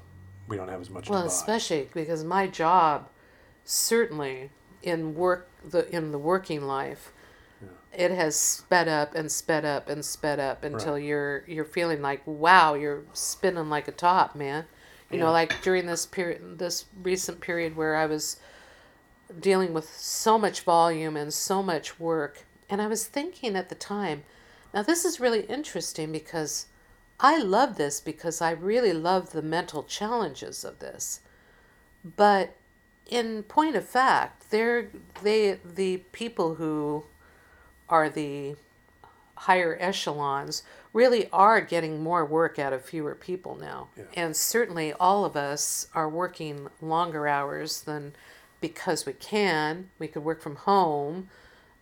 we 0.48 0.56
don't 0.56 0.68
have 0.68 0.80
as 0.80 0.88
much 0.90 1.10
Well, 1.10 1.26
especially 1.26 1.88
because 1.92 2.24
my 2.24 2.46
job, 2.46 3.08
certainly 3.64 4.50
in 4.82 5.14
work 5.14 5.48
the 5.64 5.88
in 5.94 6.10
the 6.10 6.18
working 6.18 6.62
life, 6.66 7.12
it 7.92 8.10
has 8.10 8.34
sped 8.34 8.88
up 8.88 9.14
and 9.14 9.30
sped 9.30 9.64
up 9.66 9.88
and 9.88 10.04
sped 10.04 10.40
up 10.40 10.64
until 10.64 10.94
Right. 10.94 11.04
you're 11.04 11.44
you're 11.46 11.64
feeling 11.66 12.00
like 12.00 12.22
wow, 12.26 12.74
you're 12.74 13.02
spinning 13.12 13.68
like 13.68 13.88
a 13.88 13.92
top, 13.92 14.34
man. 14.34 14.64
You 15.12 15.18
know, 15.18 15.30
like 15.30 15.60
during 15.62 15.86
this 15.86 16.06
period, 16.06 16.58
this 16.58 16.86
recent 17.02 17.40
period 17.40 17.76
where 17.76 17.96
I 17.96 18.06
was 18.06 18.38
dealing 19.38 19.74
with 19.74 19.94
so 19.96 20.38
much 20.38 20.62
volume 20.62 21.16
and 21.16 21.32
so 21.32 21.62
much 21.62 22.00
work, 22.00 22.44
and 22.70 22.80
I 22.80 22.86
was 22.86 23.06
thinking 23.06 23.54
at 23.54 23.68
the 23.68 23.74
time, 23.74 24.24
now 24.72 24.82
this 24.82 25.04
is 25.04 25.20
really 25.20 25.42
interesting 25.42 26.12
because 26.12 26.66
I 27.20 27.38
love 27.38 27.76
this 27.76 28.00
because 28.00 28.40
I 28.40 28.50
really 28.50 28.92
love 28.92 29.30
the 29.30 29.42
mental 29.42 29.82
challenges 29.82 30.64
of 30.64 30.78
this. 30.78 31.20
But 32.04 32.56
in 33.06 33.42
point 33.44 33.76
of 33.76 33.86
fact, 33.86 34.50
they're 34.50 34.88
they 35.22 35.58
the 35.64 35.98
people 36.12 36.56
who 36.56 37.04
are 37.88 38.08
the 38.08 38.56
higher 39.36 39.76
echelons 39.80 40.62
really 40.92 41.28
are 41.32 41.60
getting 41.60 42.02
more 42.02 42.24
work 42.24 42.58
out 42.58 42.72
of 42.72 42.84
fewer 42.84 43.14
people 43.14 43.56
now. 43.56 43.88
Yeah. 43.96 44.04
And 44.14 44.36
certainly 44.36 44.92
all 44.92 45.24
of 45.24 45.36
us 45.36 45.88
are 45.94 46.08
working 46.08 46.68
longer 46.80 47.26
hours 47.26 47.82
than 47.82 48.14
because 48.60 49.06
we 49.06 49.14
can. 49.14 49.90
We 49.98 50.08
could 50.08 50.24
work 50.24 50.42
from 50.42 50.56
home. 50.56 51.28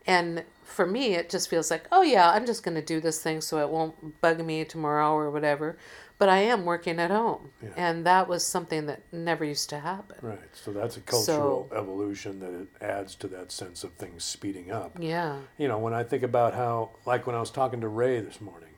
And 0.07 0.45
for 0.63 0.87
me, 0.87 1.15
it 1.15 1.29
just 1.29 1.51
feels 1.51 1.71
like, 1.71 1.87
oh, 1.93 2.03
yeah, 2.03 2.31
I'm 2.31 2.47
just 2.47 2.63
going 2.63 2.77
to 2.77 2.83
do 2.83 3.01
this 3.01 3.23
thing 3.23 3.41
so 3.41 3.59
it 3.59 3.69
won't 3.69 4.21
bug 4.21 4.45
me 4.45 4.65
tomorrow 4.65 5.13
or 5.13 5.31
whatever. 5.31 5.77
But 6.19 6.29
I 6.29 6.39
am 6.39 6.65
working 6.65 6.99
at 6.99 7.11
home. 7.11 7.51
Yeah. 7.63 7.71
And 7.77 8.07
that 8.07 8.29
was 8.29 8.45
something 8.45 8.87
that 8.87 9.03
never 9.13 9.45
used 9.45 9.71
to 9.71 9.81
happen. 9.81 10.17
Right. 10.21 10.39
So 10.53 10.73
that's 10.73 10.97
a 10.97 11.01
cultural 11.01 11.71
evolution 11.75 12.41
that 12.41 12.53
it 12.53 12.69
adds 12.83 13.15
to 13.17 13.29
that 13.29 13.51
sense 13.53 13.85
of 13.85 13.93
things 13.95 14.25
speeding 14.25 14.71
up. 14.71 14.97
Yeah. 15.01 15.39
You 15.59 15.69
know, 15.69 15.79
when 15.79 15.95
I 15.95 16.03
think 16.03 16.23
about 16.23 16.55
how, 16.55 16.91
like 17.07 17.27
when 17.27 17.37
I 17.37 17.41
was 17.41 17.51
talking 17.51 17.81
to 17.81 17.89
Ray 17.89 18.21
this 18.21 18.41
morning, 18.41 18.70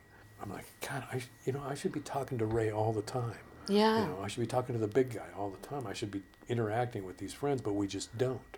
I'm 0.43 0.51
like, 0.51 0.65
God, 0.87 1.05
I, 1.11 1.21
you 1.45 1.53
know, 1.53 1.63
I 1.65 1.73
should 1.73 1.93
be 1.93 2.01
talking 2.01 2.37
to 2.37 2.45
Ray 2.45 2.69
all 2.69 2.91
the 2.91 3.01
time. 3.01 3.37
Yeah. 3.69 4.01
You 4.01 4.05
know, 4.07 4.19
I 4.21 4.27
should 4.27 4.41
be 4.41 4.47
talking 4.47 4.75
to 4.75 4.79
the 4.81 4.87
big 4.87 5.13
guy 5.15 5.27
all 5.37 5.49
the 5.49 5.65
time. 5.67 5.87
I 5.87 5.93
should 5.93 6.11
be 6.11 6.21
interacting 6.49 7.05
with 7.05 7.17
these 7.17 7.33
friends, 7.33 7.61
but 7.61 7.73
we 7.73 7.87
just 7.87 8.17
don't. 8.17 8.57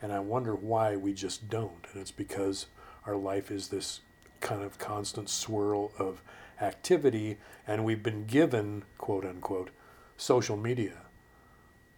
And 0.00 0.12
I 0.12 0.20
wonder 0.20 0.54
why 0.54 0.96
we 0.96 1.12
just 1.12 1.50
don't. 1.50 1.86
And 1.92 2.00
it's 2.00 2.10
because 2.10 2.66
our 3.06 3.16
life 3.16 3.50
is 3.50 3.68
this 3.68 4.00
kind 4.40 4.62
of 4.62 4.78
constant 4.78 5.28
swirl 5.28 5.92
of 5.98 6.22
activity, 6.60 7.36
and 7.66 7.84
we've 7.84 8.02
been 8.02 8.24
given, 8.24 8.84
quote 8.96 9.26
unquote, 9.26 9.70
social 10.16 10.56
media 10.56 11.02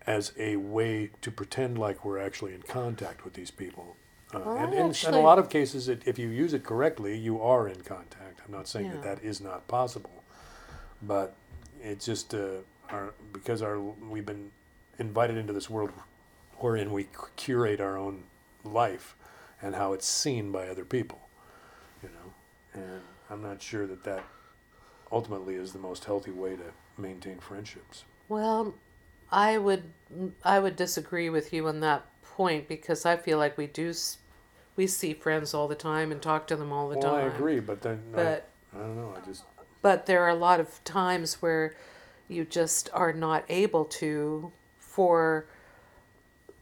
as 0.04 0.32
a 0.38 0.56
way 0.56 1.10
to 1.20 1.30
pretend 1.30 1.78
like 1.78 2.04
we're 2.04 2.18
actually 2.18 2.54
in 2.54 2.62
contact 2.62 3.24
with 3.24 3.34
these 3.34 3.50
people. 3.52 3.96
Uh, 4.34 4.40
Well, 4.44 4.56
and 4.56 4.74
in, 4.74 4.94
in 5.08 5.14
a 5.14 5.20
lot 5.20 5.38
of 5.38 5.48
cases, 5.48 5.88
it, 5.88 6.02
if 6.06 6.18
you 6.18 6.28
use 6.28 6.52
it 6.54 6.64
correctly, 6.64 7.16
you 7.16 7.40
are 7.40 7.68
in 7.68 7.82
contact. 7.82 8.25
I'm 8.46 8.52
not 8.52 8.68
saying 8.68 8.90
that 8.90 9.02
that 9.02 9.24
is 9.24 9.40
not 9.40 9.66
possible, 9.66 10.22
but 11.02 11.34
it's 11.80 12.06
just 12.06 12.34
uh, 12.34 12.58
our 12.90 13.14
because 13.32 13.62
our 13.62 13.80
we've 13.80 14.26
been 14.26 14.52
invited 14.98 15.36
into 15.36 15.52
this 15.52 15.68
world 15.68 15.90
wherein 16.58 16.92
we 16.92 17.08
curate 17.36 17.80
our 17.80 17.98
own 17.98 18.24
life 18.64 19.14
and 19.60 19.74
how 19.74 19.92
it's 19.92 20.06
seen 20.06 20.52
by 20.52 20.68
other 20.68 20.84
people, 20.84 21.28
you 22.02 22.08
know. 22.08 22.80
And 22.80 23.00
I'm 23.30 23.42
not 23.42 23.60
sure 23.60 23.86
that 23.86 24.04
that 24.04 24.24
ultimately 25.10 25.54
is 25.54 25.72
the 25.72 25.78
most 25.78 26.04
healthy 26.04 26.30
way 26.30 26.56
to 26.56 26.72
maintain 27.00 27.38
friendships. 27.38 28.04
Well, 28.28 28.74
I 29.30 29.58
would 29.58 29.84
I 30.44 30.60
would 30.60 30.76
disagree 30.76 31.30
with 31.30 31.52
you 31.52 31.66
on 31.68 31.80
that 31.80 32.06
point 32.22 32.68
because 32.68 33.04
I 33.04 33.16
feel 33.16 33.38
like 33.38 33.58
we 33.58 33.66
do 33.66 33.92
we 34.76 34.86
see 34.86 35.14
friends 35.14 35.54
all 35.54 35.66
the 35.66 35.74
time 35.74 36.12
and 36.12 36.20
talk 36.20 36.46
to 36.48 36.56
them 36.56 36.72
all 36.72 36.88
the 36.88 36.98
well, 36.98 37.14
time. 37.14 37.24
I 37.24 37.34
agree, 37.34 37.60
but 37.60 37.80
then 37.82 38.02
But 38.12 38.48
I, 38.74 38.78
I 38.78 38.80
don't 38.82 38.96
know. 38.96 39.14
I 39.16 39.26
just 39.26 39.44
but 39.82 40.06
there 40.06 40.24
are 40.24 40.30
a 40.30 40.34
lot 40.34 40.58
of 40.58 40.82
times 40.84 41.34
where 41.34 41.76
you 42.28 42.44
just 42.44 42.90
are 42.92 43.12
not 43.12 43.44
able 43.48 43.84
to 43.84 44.52
for 44.78 45.46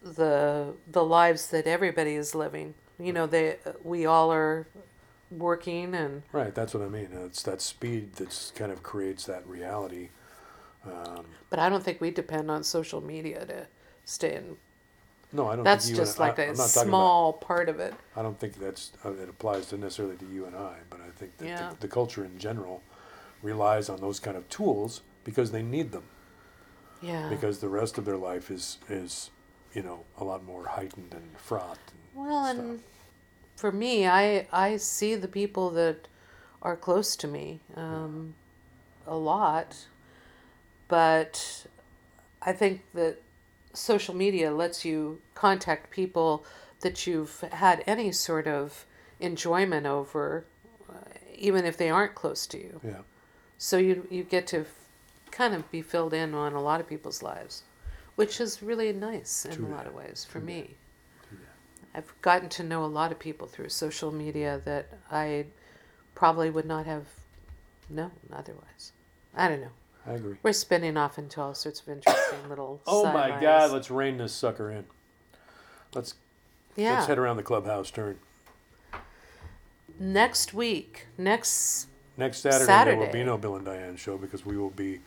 the 0.02 0.74
the 0.86 1.02
lives 1.02 1.48
that 1.48 1.66
everybody 1.66 2.14
is 2.14 2.34
living. 2.34 2.74
You 2.98 3.12
know, 3.12 3.26
they 3.26 3.56
we 3.82 4.04
all 4.04 4.30
are 4.32 4.66
working 5.30 5.94
and 5.94 6.22
right. 6.32 6.54
That's 6.54 6.74
what 6.74 6.82
I 6.82 6.88
mean. 6.88 7.08
It's 7.24 7.42
that 7.44 7.60
speed 7.62 8.14
that's 8.14 8.50
kind 8.50 8.70
of 8.70 8.82
creates 8.82 9.24
that 9.24 9.46
reality. 9.46 10.10
Um, 10.84 11.24
but 11.48 11.58
I 11.58 11.70
don't 11.70 11.82
think 11.82 12.00
we 12.00 12.10
depend 12.10 12.50
on 12.50 12.62
social 12.62 13.00
media 13.00 13.46
to 13.46 13.66
stay 14.04 14.34
in. 14.36 14.56
No, 15.34 15.48
I 15.48 15.56
don't. 15.56 15.64
That's 15.64 15.84
think 15.86 15.98
you 15.98 16.02
just 16.04 16.18
and, 16.18 16.28
like 16.28 16.38
I, 16.38 16.42
a 16.44 16.46
talking 16.54 16.60
about- 16.60 16.68
small 16.86 17.32
part 17.34 17.68
of 17.68 17.80
it. 17.80 17.92
I 18.16 18.22
don't 18.22 18.38
think 18.38 18.58
that's 18.58 18.92
uh, 19.04 19.10
it 19.12 19.28
applies 19.28 19.66
to 19.66 19.76
necessarily 19.76 20.16
to 20.16 20.26
you 20.26 20.46
and 20.46 20.56
I, 20.56 20.76
but 20.88 21.00
I 21.00 21.10
think 21.18 21.36
that 21.38 21.46
Yeah. 21.46 21.70
the, 21.70 21.76
the 21.80 21.88
culture 21.88 22.24
in 22.24 22.38
general 22.38 22.82
relies 23.42 23.88
on 23.90 24.00
those 24.00 24.20
kind 24.20 24.36
of 24.36 24.48
tools 24.48 25.02
because 25.24 25.50
they 25.50 25.62
need 25.62 25.92
them 25.92 26.04
Yeah. 27.02 27.28
because 27.28 27.58
the 27.58 27.68
rest 27.68 27.98
of 27.98 28.04
their 28.06 28.16
life 28.16 28.50
is 28.50 28.78
is 28.88 29.30
you 29.74 29.82
know 29.82 30.04
a 30.16 30.24
lot 30.24 30.44
more 30.44 30.64
heightened 30.68 31.12
and 31.12 31.36
fraught. 31.38 31.78
And 31.92 32.26
Well, 32.26 32.44
stuff. 32.44 32.58
and 32.58 32.80
for 33.56 33.72
me, 33.72 34.06
I 34.06 34.46
I 34.52 34.76
see 34.78 35.14
the 35.16 35.28
people 35.28 35.70
that 35.70 36.08
are 36.62 36.76
close 36.76 37.16
to 37.16 37.26
me 37.28 37.60
um, 37.76 38.34
a 39.06 39.16
lot, 39.16 39.86
but 40.88 41.66
I 42.40 42.52
think 42.52 42.82
that 42.94 43.20
social 43.74 44.14
media 44.14 44.50
lets 44.52 44.84
you 44.84 45.20
contact 45.34 45.90
people 45.90 46.44
that 46.80 47.06
you've 47.06 47.40
had 47.52 47.82
any 47.86 48.12
sort 48.12 48.46
of 48.46 48.86
enjoyment 49.20 49.86
over, 49.86 50.44
uh, 50.88 50.94
even 51.34 51.64
if 51.64 51.76
they 51.76 51.90
aren't 51.90 52.14
close 52.14 52.46
to 52.48 52.58
you. 52.58 52.80
yeah, 52.84 53.02
So 53.58 53.76
you 53.78 54.06
you 54.10 54.22
get 54.24 54.46
to 54.48 54.64
kind 55.30 55.54
of 55.54 55.70
be 55.70 55.82
filled 55.82 56.14
in 56.14 56.34
on 56.34 56.52
a 56.54 56.62
lot 56.62 56.80
of 56.80 56.88
people's 56.88 57.22
lives, 57.22 57.62
which 58.16 58.40
is 58.40 58.62
really 58.62 58.92
nice 58.92 59.44
in 59.44 59.52
True 59.56 59.66
a 59.66 59.68
lot 59.68 59.84
that. 59.84 59.88
of 59.88 59.94
ways 59.94 60.24
for 60.24 60.38
True 60.38 60.46
me. 60.46 60.70
I've 61.96 62.12
gotten 62.22 62.48
to 62.50 62.64
know 62.64 62.84
a 62.84 62.86
lot 63.00 63.12
of 63.12 63.18
people 63.20 63.46
through 63.46 63.68
social 63.68 64.10
media 64.10 64.60
that 64.64 64.86
I 65.12 65.46
probably 66.16 66.50
would 66.50 66.66
not 66.66 66.86
have 66.86 67.06
known 67.88 68.10
otherwise. 68.32 68.92
I 69.36 69.48
don't 69.48 69.60
know. 69.60 69.70
I 70.06 70.12
agree. 70.12 70.36
We're 70.42 70.52
spinning 70.52 70.96
off 70.96 71.18
into 71.18 71.40
all 71.40 71.54
sorts 71.54 71.80
of 71.80 71.88
interesting 71.88 72.38
little. 72.48 72.80
Oh 72.86 73.04
my 73.04 73.12
sidelights. 73.30 73.42
God! 73.42 73.70
Let's 73.72 73.90
rein 73.90 74.18
this 74.18 74.32
sucker 74.32 74.70
in. 74.70 74.84
Let's 75.94 76.14
Yeah. 76.76 76.94
let's 76.94 77.06
head 77.06 77.18
around 77.18 77.36
the 77.36 77.42
clubhouse 77.42 77.90
turn. 77.90 78.18
Next 79.98 80.52
week, 80.52 81.06
next 81.16 81.86
Next 82.16 82.38
Saturday, 82.38 82.66
there 82.66 82.96
will 82.96 83.12
be 83.12 83.24
no 83.24 83.36
Bill 83.36 83.56
and 83.56 83.64
Diane 83.64 83.96
show 83.96 84.16
because 84.16 84.46
we 84.46 84.56
will 84.56 84.70
be 84.70 85.00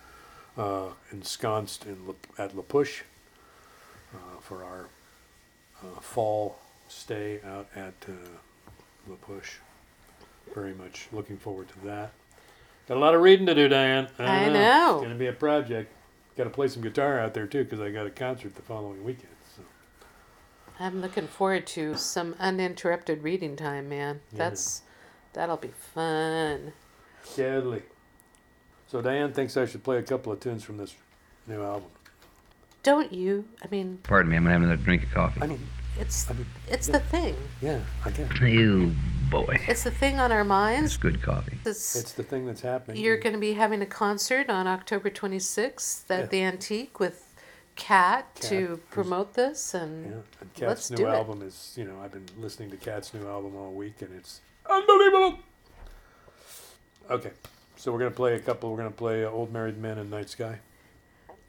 uh, 0.57 0.87
ensconced 1.11 1.85
in 1.85 2.05
La, 2.05 2.13
at 2.37 2.55
La 2.55 2.63
Push 2.63 3.03
uh, 4.13 4.39
for 4.41 4.63
our 4.63 4.87
uh, 5.81 5.99
fall 6.01 6.57
stay 6.89 7.39
out 7.45 7.67
at 7.75 7.93
uh, 8.09 8.13
La 9.07 9.15
Push. 9.15 9.55
Very 10.53 10.73
much 10.73 11.07
looking 11.13 11.37
forward 11.37 11.67
to 11.69 11.79
that. 11.85 12.11
Got 12.87 12.97
a 12.97 12.99
lot 12.99 13.13
of 13.15 13.21
reading 13.21 13.45
to 13.47 13.55
do, 13.55 13.67
Diane. 13.67 14.07
I 14.17 14.47
know. 14.49 14.91
It's 14.95 15.01
going 15.01 15.09
to 15.09 15.19
be 15.19 15.27
a 15.27 15.33
project. 15.33 15.91
Got 16.37 16.45
to 16.45 16.49
play 16.49 16.67
some 16.67 16.81
guitar 16.81 17.19
out 17.19 17.33
there 17.33 17.47
too 17.47 17.63
because 17.63 17.81
I 17.81 17.89
got 17.89 18.05
a 18.05 18.09
concert 18.09 18.55
the 18.55 18.61
following 18.61 19.03
weekend. 19.03 19.33
So. 19.55 19.63
I'm 20.79 21.01
looking 21.01 21.27
forward 21.27 21.67
to 21.67 21.95
some 21.97 22.35
uninterrupted 22.39 23.23
reading 23.23 23.55
time, 23.55 23.89
man. 23.89 24.21
Yeah. 24.31 24.37
That's 24.37 24.83
that'll 25.33 25.57
be 25.57 25.71
fun. 25.93 26.73
Deadly. 27.35 27.81
So 28.87 29.01
Diane 29.01 29.33
thinks 29.33 29.57
I 29.57 29.65
should 29.65 29.83
play 29.83 29.97
a 29.97 30.03
couple 30.03 30.31
of 30.31 30.39
tunes 30.39 30.63
from 30.63 30.77
this 30.77 30.95
new 31.45 31.61
album. 31.61 31.89
don't 32.83 33.11
you? 33.11 33.45
I 33.61 33.67
mean, 33.69 33.99
Pardon 34.03 34.31
me, 34.31 34.37
I'm 34.37 34.43
gonna 34.43 34.53
have 34.53 34.63
another 34.63 34.81
drink 34.81 35.03
of 35.03 35.11
coffee. 35.11 35.41
I 35.41 35.47
mean, 35.47 35.59
it's 35.99 36.29
I 36.29 36.35
mean, 36.35 36.45
it's 36.69 36.87
the 36.87 36.99
thing. 36.99 37.35
yeah, 37.61 37.81
I 38.05 38.11
guess 38.11 38.39
You 38.39 38.93
boy, 39.29 39.59
It's 39.67 39.83
the 39.83 39.91
thing 39.91 40.19
on 40.19 40.31
our 40.31 40.43
minds. 40.43 40.93
it's 40.93 40.97
good 40.97 41.21
coffee. 41.21 41.57
It's, 41.65 41.95
it's 41.95 42.13
the 42.13 42.23
thing 42.23 42.45
that's 42.45 42.61
happening. 42.61 43.01
you're 43.03 43.17
going 43.17 43.33
to 43.33 43.39
be 43.39 43.53
having 43.53 43.81
a 43.81 43.85
concert 43.85 44.49
on 44.49 44.67
October 44.67 45.09
26th 45.09 46.09
at 46.09 46.19
Yeah. 46.19 46.25
the 46.27 46.43
Antique 46.43 46.99
with 46.99 47.23
Cat, 47.75 48.33
Cat, 48.35 48.49
to 48.49 48.55
who's- 48.67 48.79
promote 48.89 49.33
this, 49.33 49.73
and 49.73 50.05
Yeah, 50.05 50.11
and 50.41 50.53
Cat's 50.53 50.61
let's 50.67 50.91
new 50.91 50.97
do 50.97 51.07
it. 51.07 51.11
album 51.11 51.41
is, 51.41 51.73
you 51.75 51.83
know, 51.85 51.99
I've 52.01 52.11
been 52.11 52.25
listening 52.37 52.71
to 52.71 52.77
Cat's 52.77 53.13
new 53.13 53.27
album 53.27 53.55
all 53.55 53.71
week 53.73 54.01
and 54.01 54.13
it's 54.15 54.41
unbelievable. 54.69 55.39
Okay, 57.09 57.31
so 57.75 57.91
we're 57.91 57.99
going 57.99 58.11
to 58.11 58.15
play 58.15 58.35
a 58.35 58.39
couple. 58.39 58.69
We're 58.71 58.77
going 58.77 58.89
to 58.91 58.95
play 58.97 59.23
uh, 59.23 59.29
Old 59.29 59.53
Married 59.53 59.77
Men 59.77 59.97
and 59.97 60.09
Night 60.09 60.29
Sky. 60.29 60.59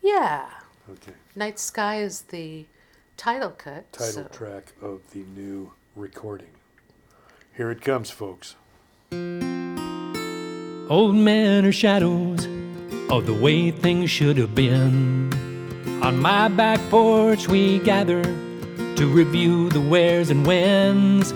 yeah, 0.03 0.49
Okay, 0.91 1.13
Night 1.35 1.59
Sky 1.59 2.01
is 2.01 2.23
the 2.23 2.65
title 3.17 3.51
cut. 3.51 3.93
title 3.93 4.13
so. 4.13 4.25
track 4.25 4.73
of 4.81 5.01
the 5.13 5.21
new 5.37 5.73
recording. 5.97 6.49
Here 7.59 7.73
it 7.73 7.81
comes, 7.81 8.09
folks. 8.09 8.55
Old 10.89 11.17
men 11.17 11.67
are 11.67 11.73
shadows 11.73 12.47
of 13.11 13.27
the 13.27 13.35
way 13.35 13.73
things 13.73 14.11
should 14.11 14.37
have 14.37 14.55
been. 14.55 15.35
On 16.05 16.21
my 16.21 16.47
back 16.47 16.79
porch, 16.89 17.49
we 17.49 17.81
gather 17.81 18.23
to 18.23 19.07
review 19.09 19.71
the 19.71 19.81
wheres 19.81 20.31
and 20.31 20.47
whens. 20.47 21.33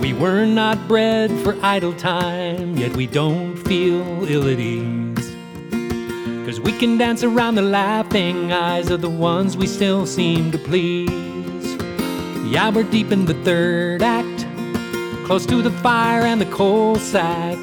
We 0.00 0.12
were 0.12 0.46
not 0.46 0.86
bred 0.86 1.32
for 1.42 1.58
idle 1.60 1.94
time, 1.94 2.76
yet 2.76 2.96
we 2.96 3.08
don't 3.08 3.56
feel 3.56 4.24
ill 4.30 4.48
at 4.48 4.60
ease. 4.60 5.34
Cause 6.46 6.60
we 6.60 6.78
can 6.78 6.96
dance 6.96 7.24
around 7.24 7.56
the 7.56 7.62
laughing 7.62 8.52
eyes 8.52 8.88
of 8.88 9.00
the 9.00 9.10
ones 9.10 9.56
we 9.56 9.66
still 9.66 10.06
seem 10.06 10.52
to 10.52 10.58
please. 10.58 11.10
Yeah, 12.48 12.70
we're 12.70 12.84
deep 12.84 13.10
in 13.10 13.24
the 13.24 13.34
third 13.42 14.02
act, 14.02 14.25
close 15.26 15.44
to 15.44 15.60
the 15.60 15.72
fire 15.82 16.22
and 16.22 16.40
the 16.40 16.46
coal 16.46 16.94
sack, 16.94 17.58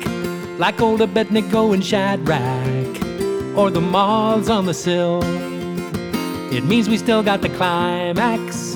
like 0.59 0.81
old 0.81 0.99
Abednego 0.99 1.71
and 1.71 1.81
Shadrach, 1.81 2.37
or 3.55 3.71
the 3.71 3.79
moths 3.79 4.49
on 4.49 4.65
the 4.65 4.73
sill. 4.73 5.21
It 6.53 6.65
means 6.65 6.89
we 6.89 6.97
still 6.97 7.23
got 7.23 7.41
the 7.41 7.47
climax, 7.47 8.75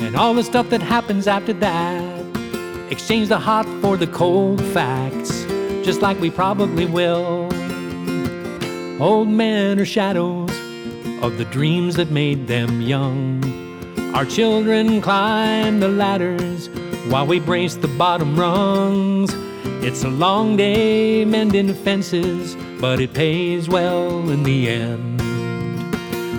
and 0.00 0.16
all 0.16 0.32
the 0.32 0.42
stuff 0.42 0.70
that 0.70 0.80
happens 0.80 1.26
after 1.26 1.52
that. 1.52 2.24
Exchange 2.90 3.28
the 3.28 3.38
hot 3.38 3.66
for 3.82 3.98
the 3.98 4.06
cold 4.06 4.64
facts, 4.72 5.44
just 5.84 6.00
like 6.00 6.18
we 6.18 6.30
probably 6.30 6.86
will. 6.86 7.52
Old 8.98 9.28
men 9.28 9.78
are 9.78 9.84
shadows 9.84 10.50
of 11.22 11.36
the 11.36 11.44
dreams 11.50 11.96
that 11.96 12.10
made 12.10 12.46
them 12.46 12.80
young. 12.80 13.44
Our 14.14 14.24
children 14.24 15.02
climb 15.02 15.80
the 15.80 15.88
ladders 15.88 16.70
while 17.10 17.26
we 17.26 17.38
brace 17.38 17.76
the 17.76 17.88
bottom 17.88 18.38
rungs. 18.38 19.32
It's 19.84 20.02
a 20.02 20.08
long 20.08 20.56
day 20.56 21.24
mending 21.24 21.72
fences, 21.72 22.56
but 22.80 23.00
it 23.00 23.14
pays 23.14 23.68
well 23.68 24.28
in 24.30 24.42
the 24.42 24.68
end. 24.68 25.20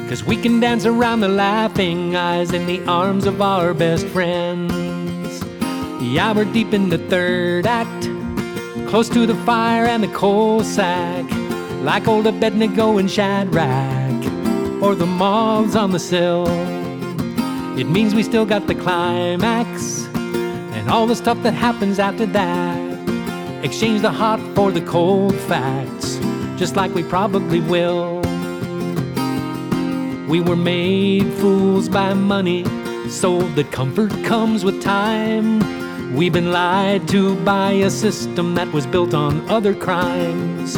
Cause 0.09 0.23
we 0.23 0.37
can 0.37 0.59
dance 0.59 0.85
around 0.85 1.21
the 1.21 1.29
laughing 1.29 2.15
eyes 2.15 2.51
in 2.53 2.65
the 2.65 2.83
arms 2.85 3.25
of 3.25 3.41
our 3.41 3.73
best 3.73 4.05
friends. 4.07 5.43
Yeah, 6.01 6.33
we're 6.33 6.45
deep 6.45 6.73
in 6.73 6.89
the 6.89 6.97
third 6.97 7.65
act, 7.65 8.03
close 8.89 9.09
to 9.09 9.25
the 9.25 9.35
fire 9.45 9.85
and 9.85 10.03
the 10.03 10.07
coal 10.09 10.63
sack, 10.63 11.25
like 11.81 12.07
old 12.07 12.27
Abednego 12.27 12.97
and 12.97 13.09
Shadrach, 13.09 14.23
or 14.81 14.95
the 14.95 15.05
moths 15.05 15.75
on 15.75 15.91
the 15.91 15.99
sill. 15.99 16.47
It 17.77 17.85
means 17.85 18.15
we 18.15 18.23
still 18.23 18.45
got 18.45 18.67
the 18.67 18.75
climax 18.75 20.06
and 20.87 20.93
all 20.95 21.05
the 21.05 21.17
stuff 21.17 21.43
that 21.43 21.53
happens 21.53 21.99
after 21.99 22.25
that. 22.25 22.79
Exchange 23.61 23.99
the 24.01 24.09
hot 24.09 24.39
for 24.55 24.71
the 24.71 24.79
cold 24.79 25.35
facts, 25.35 26.15
just 26.55 26.77
like 26.77 26.95
we 26.95 27.03
probably 27.03 27.59
will. 27.59 28.21
We 30.29 30.39
were 30.39 30.55
made 30.55 31.25
fools 31.33 31.89
by 31.89 32.13
money, 32.13 32.63
sold 33.09 33.53
that 33.55 33.69
comfort 33.69 34.11
comes 34.23 34.63
with 34.63 34.81
time. 34.81 36.15
We've 36.15 36.31
been 36.31 36.53
lied 36.53 37.05
to 37.09 37.35
by 37.43 37.71
a 37.71 37.89
system 37.89 38.55
that 38.55 38.71
was 38.71 38.87
built 38.87 39.13
on 39.13 39.45
other 39.49 39.75
crimes. 39.75 40.77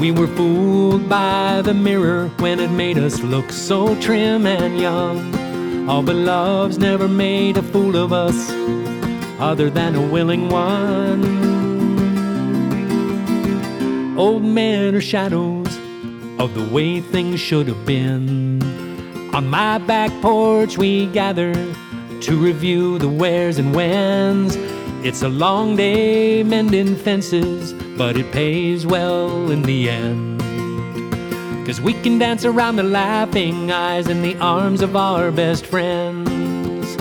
We 0.00 0.10
were 0.10 0.26
fooled 0.26 1.08
by 1.08 1.62
the 1.62 1.74
mirror 1.74 2.30
when 2.38 2.58
it 2.58 2.72
made 2.72 2.98
us 2.98 3.20
look 3.20 3.52
so 3.52 3.94
trim 4.00 4.44
and 4.44 4.76
young. 4.76 5.51
All 5.88 6.02
but 6.02 6.14
love's 6.14 6.78
never 6.78 7.08
made 7.08 7.56
a 7.56 7.62
fool 7.62 7.96
of 7.96 8.12
us, 8.12 8.50
other 9.40 9.68
than 9.68 9.96
a 9.96 10.06
willing 10.06 10.48
one. 10.48 11.22
Old 14.16 14.44
men 14.44 14.94
are 14.94 15.00
shadows 15.00 15.66
of 16.38 16.54
the 16.54 16.68
way 16.72 17.00
things 17.00 17.40
should 17.40 17.66
have 17.66 17.84
been. 17.84 18.62
On 19.34 19.48
my 19.48 19.78
back 19.78 20.10
porch, 20.22 20.78
we 20.78 21.06
gather 21.06 21.52
to 21.52 22.36
review 22.36 22.98
the 22.98 23.08
wheres 23.08 23.58
and 23.58 23.74
whens. 23.74 24.54
It's 25.04 25.22
a 25.22 25.28
long 25.28 25.74
day 25.74 26.44
mending 26.44 26.94
fences, 26.94 27.72
but 27.96 28.16
it 28.16 28.30
pays 28.30 28.86
well 28.86 29.50
in 29.50 29.62
the 29.62 29.90
end. 29.90 30.41
Cause 31.72 31.80
we 31.80 31.94
can 31.94 32.18
dance 32.18 32.44
around 32.44 32.76
the 32.76 32.82
laughing 32.82 33.72
eyes 33.72 34.08
in 34.08 34.20
the 34.20 34.36
arms 34.36 34.82
of 34.82 34.94
our 34.94 35.30
best 35.30 35.64
friends. 35.64 36.96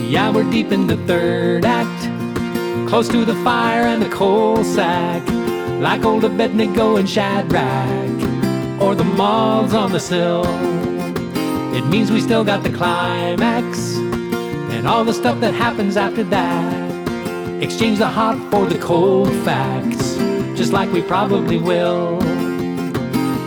Yeah, 0.00 0.30
we're 0.30 0.48
deep 0.52 0.70
in 0.70 0.86
the 0.86 0.96
third 0.98 1.64
act, 1.64 2.88
close 2.88 3.08
to 3.08 3.24
the 3.24 3.34
fire 3.42 3.82
and 3.82 4.00
the 4.00 4.08
coal 4.10 4.62
sack, 4.62 5.20
like 5.82 6.04
old 6.04 6.22
Abednego 6.22 6.94
and 6.94 7.10
Shadrach, 7.10 8.80
or 8.80 8.94
the 8.94 9.02
moths 9.02 9.74
on 9.74 9.90
the 9.90 9.98
sill. 9.98 10.44
It 11.74 11.84
means 11.86 12.12
we 12.12 12.20
still 12.20 12.44
got 12.44 12.62
the 12.62 12.70
climax 12.70 13.96
and 13.96 14.86
all 14.86 15.02
the 15.02 15.12
stuff 15.12 15.40
that 15.40 15.54
happens 15.54 15.96
after 15.96 16.22
that. 16.22 17.60
Exchange 17.60 17.98
the 17.98 18.06
hot 18.06 18.38
for 18.52 18.64
the 18.64 18.78
cold 18.78 19.34
facts, 19.44 20.14
just 20.56 20.72
like 20.72 20.92
we 20.92 21.02
probably 21.02 21.58
will. 21.58 22.33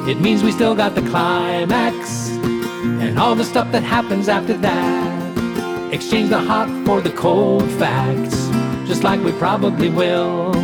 It 0.08 0.22
means 0.22 0.42
we 0.42 0.54
still 0.54 0.74
got 0.74 0.96
the 0.96 1.02
climax 1.02 2.30
and 2.30 3.20
all 3.20 3.36
the 3.36 3.44
stuff 3.44 3.74
that 3.74 3.84
happens 3.84 4.30
after 4.30 4.54
that. 4.54 5.94
Exchange 5.94 6.30
the 6.30 6.40
hot 6.40 6.70
for 6.86 7.02
the 7.02 7.10
cold 7.10 7.70
facts, 7.72 8.48
just 8.88 9.04
like 9.04 9.22
we 9.22 9.34
probably 9.34 9.90
will. 9.90 10.56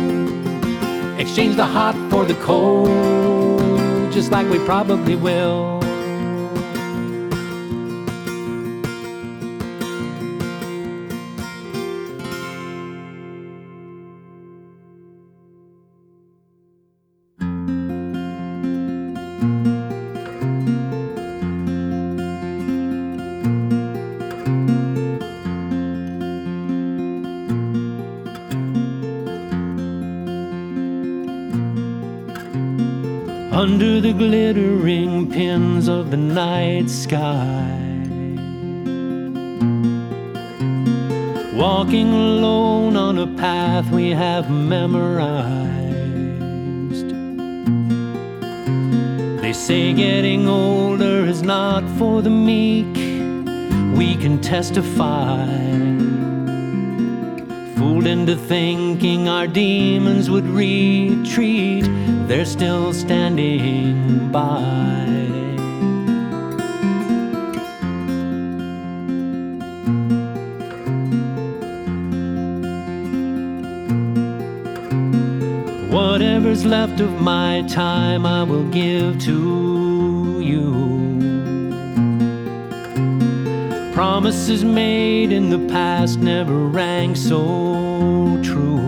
Exchange 1.18 1.56
the 1.56 1.66
hot 1.66 1.94
for 2.10 2.24
the 2.24 2.34
cold, 2.36 4.10
just 4.14 4.30
like 4.30 4.48
we 4.48 4.58
probably 4.60 5.14
will. 5.14 5.83
The 34.04 34.12
glittering 34.12 35.30
pins 35.30 35.88
of 35.88 36.10
the 36.10 36.16
night 36.18 36.90
sky. 36.90 37.64
Walking 41.54 42.12
alone 42.12 42.96
on 42.98 43.18
a 43.18 43.26
path 43.38 43.90
we 43.90 44.10
have 44.10 44.50
memorized. 44.50 45.54
They 49.40 49.54
say 49.54 49.94
getting 49.94 50.48
older 50.48 51.24
is 51.24 51.40
not 51.42 51.82
for 51.98 52.20
the 52.20 52.28
meek, 52.28 52.94
we 53.96 54.16
can 54.16 54.38
testify. 54.42 55.46
Fooled 57.94 58.08
into 58.08 58.34
thinking 58.34 59.28
our 59.28 59.46
demons 59.46 60.28
would 60.28 60.46
retreat, 60.46 61.84
they're 62.26 62.44
still 62.44 62.92
standing 62.92 64.32
by. 64.32 64.64
Whatever's 75.88 76.64
left 76.64 76.98
of 77.00 77.20
my 77.20 77.62
time, 77.68 78.26
I 78.26 78.42
will 78.42 78.68
give 78.70 79.20
to 79.20 79.83
Promises 83.94 84.64
made 84.64 85.30
in 85.30 85.50
the 85.50 85.72
past 85.72 86.18
never 86.18 86.66
rang 86.66 87.14
so 87.14 88.40
true. 88.42 88.80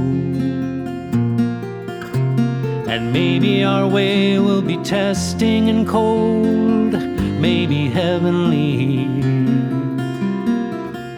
And 2.88 3.12
maybe 3.12 3.62
our 3.62 3.86
way 3.86 4.40
will 4.40 4.62
be 4.62 4.76
testing 4.78 5.68
and 5.68 5.86
cold, 5.86 6.94
maybe 7.40 7.88
heavenly. 7.88 9.04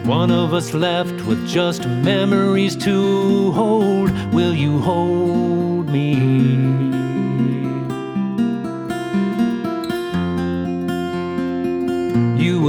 One 0.07 0.29
of 0.29 0.53
us 0.53 0.75
left 0.75 1.25
with 1.25 1.47
just 1.47 1.87
memories 1.87 2.75
to 2.85 3.51
hold. 3.53 4.11
Will 4.31 4.53
you 4.53 4.77
hold 4.77 5.89
me? 5.89 6.98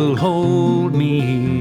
Will 0.00 0.16
hold 0.16 0.94
me. 0.94 1.59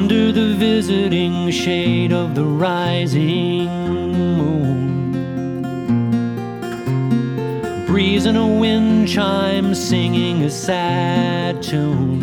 Under 0.00 0.30
the 0.30 0.54
visiting 0.54 1.50
shade 1.50 2.12
of 2.12 2.36
the 2.36 2.44
rising 2.44 3.66
moon. 4.12 5.10
Breeze 7.84 8.24
and 8.24 8.38
a 8.38 8.46
wind 8.46 9.08
chime 9.08 9.74
singing 9.74 10.44
a 10.44 10.50
sad 10.50 11.60
tune. 11.64 12.20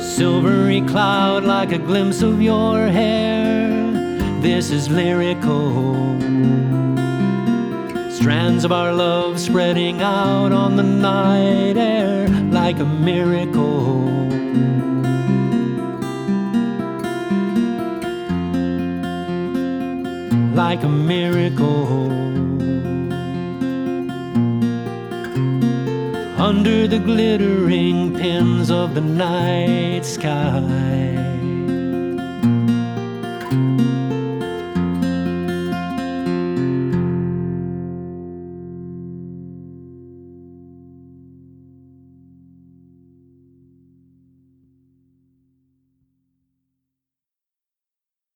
Silvery 0.00 0.80
cloud 0.80 1.44
like 1.44 1.70
a 1.70 1.78
glimpse 1.78 2.20
of 2.20 2.42
your 2.42 2.88
hair. 2.88 3.70
This 4.40 4.72
is 4.72 4.88
lyrical. 4.88 5.94
Strands 8.10 8.64
of 8.64 8.72
our 8.72 8.92
love 8.92 9.38
spreading 9.38 10.02
out 10.02 10.50
on 10.50 10.74
the 10.74 10.82
night 10.82 11.76
air 11.76 12.37
like 12.50 12.78
a 12.78 12.84
miracle. 12.84 14.04
Like 20.54 20.82
a 20.82 20.88
miracle. 20.88 22.08
Under 26.38 26.86
the 26.86 26.98
glittering 26.98 28.14
pins 28.14 28.70
of 28.70 28.94
the 28.94 29.00
night 29.00 30.04
sky. 30.04 31.37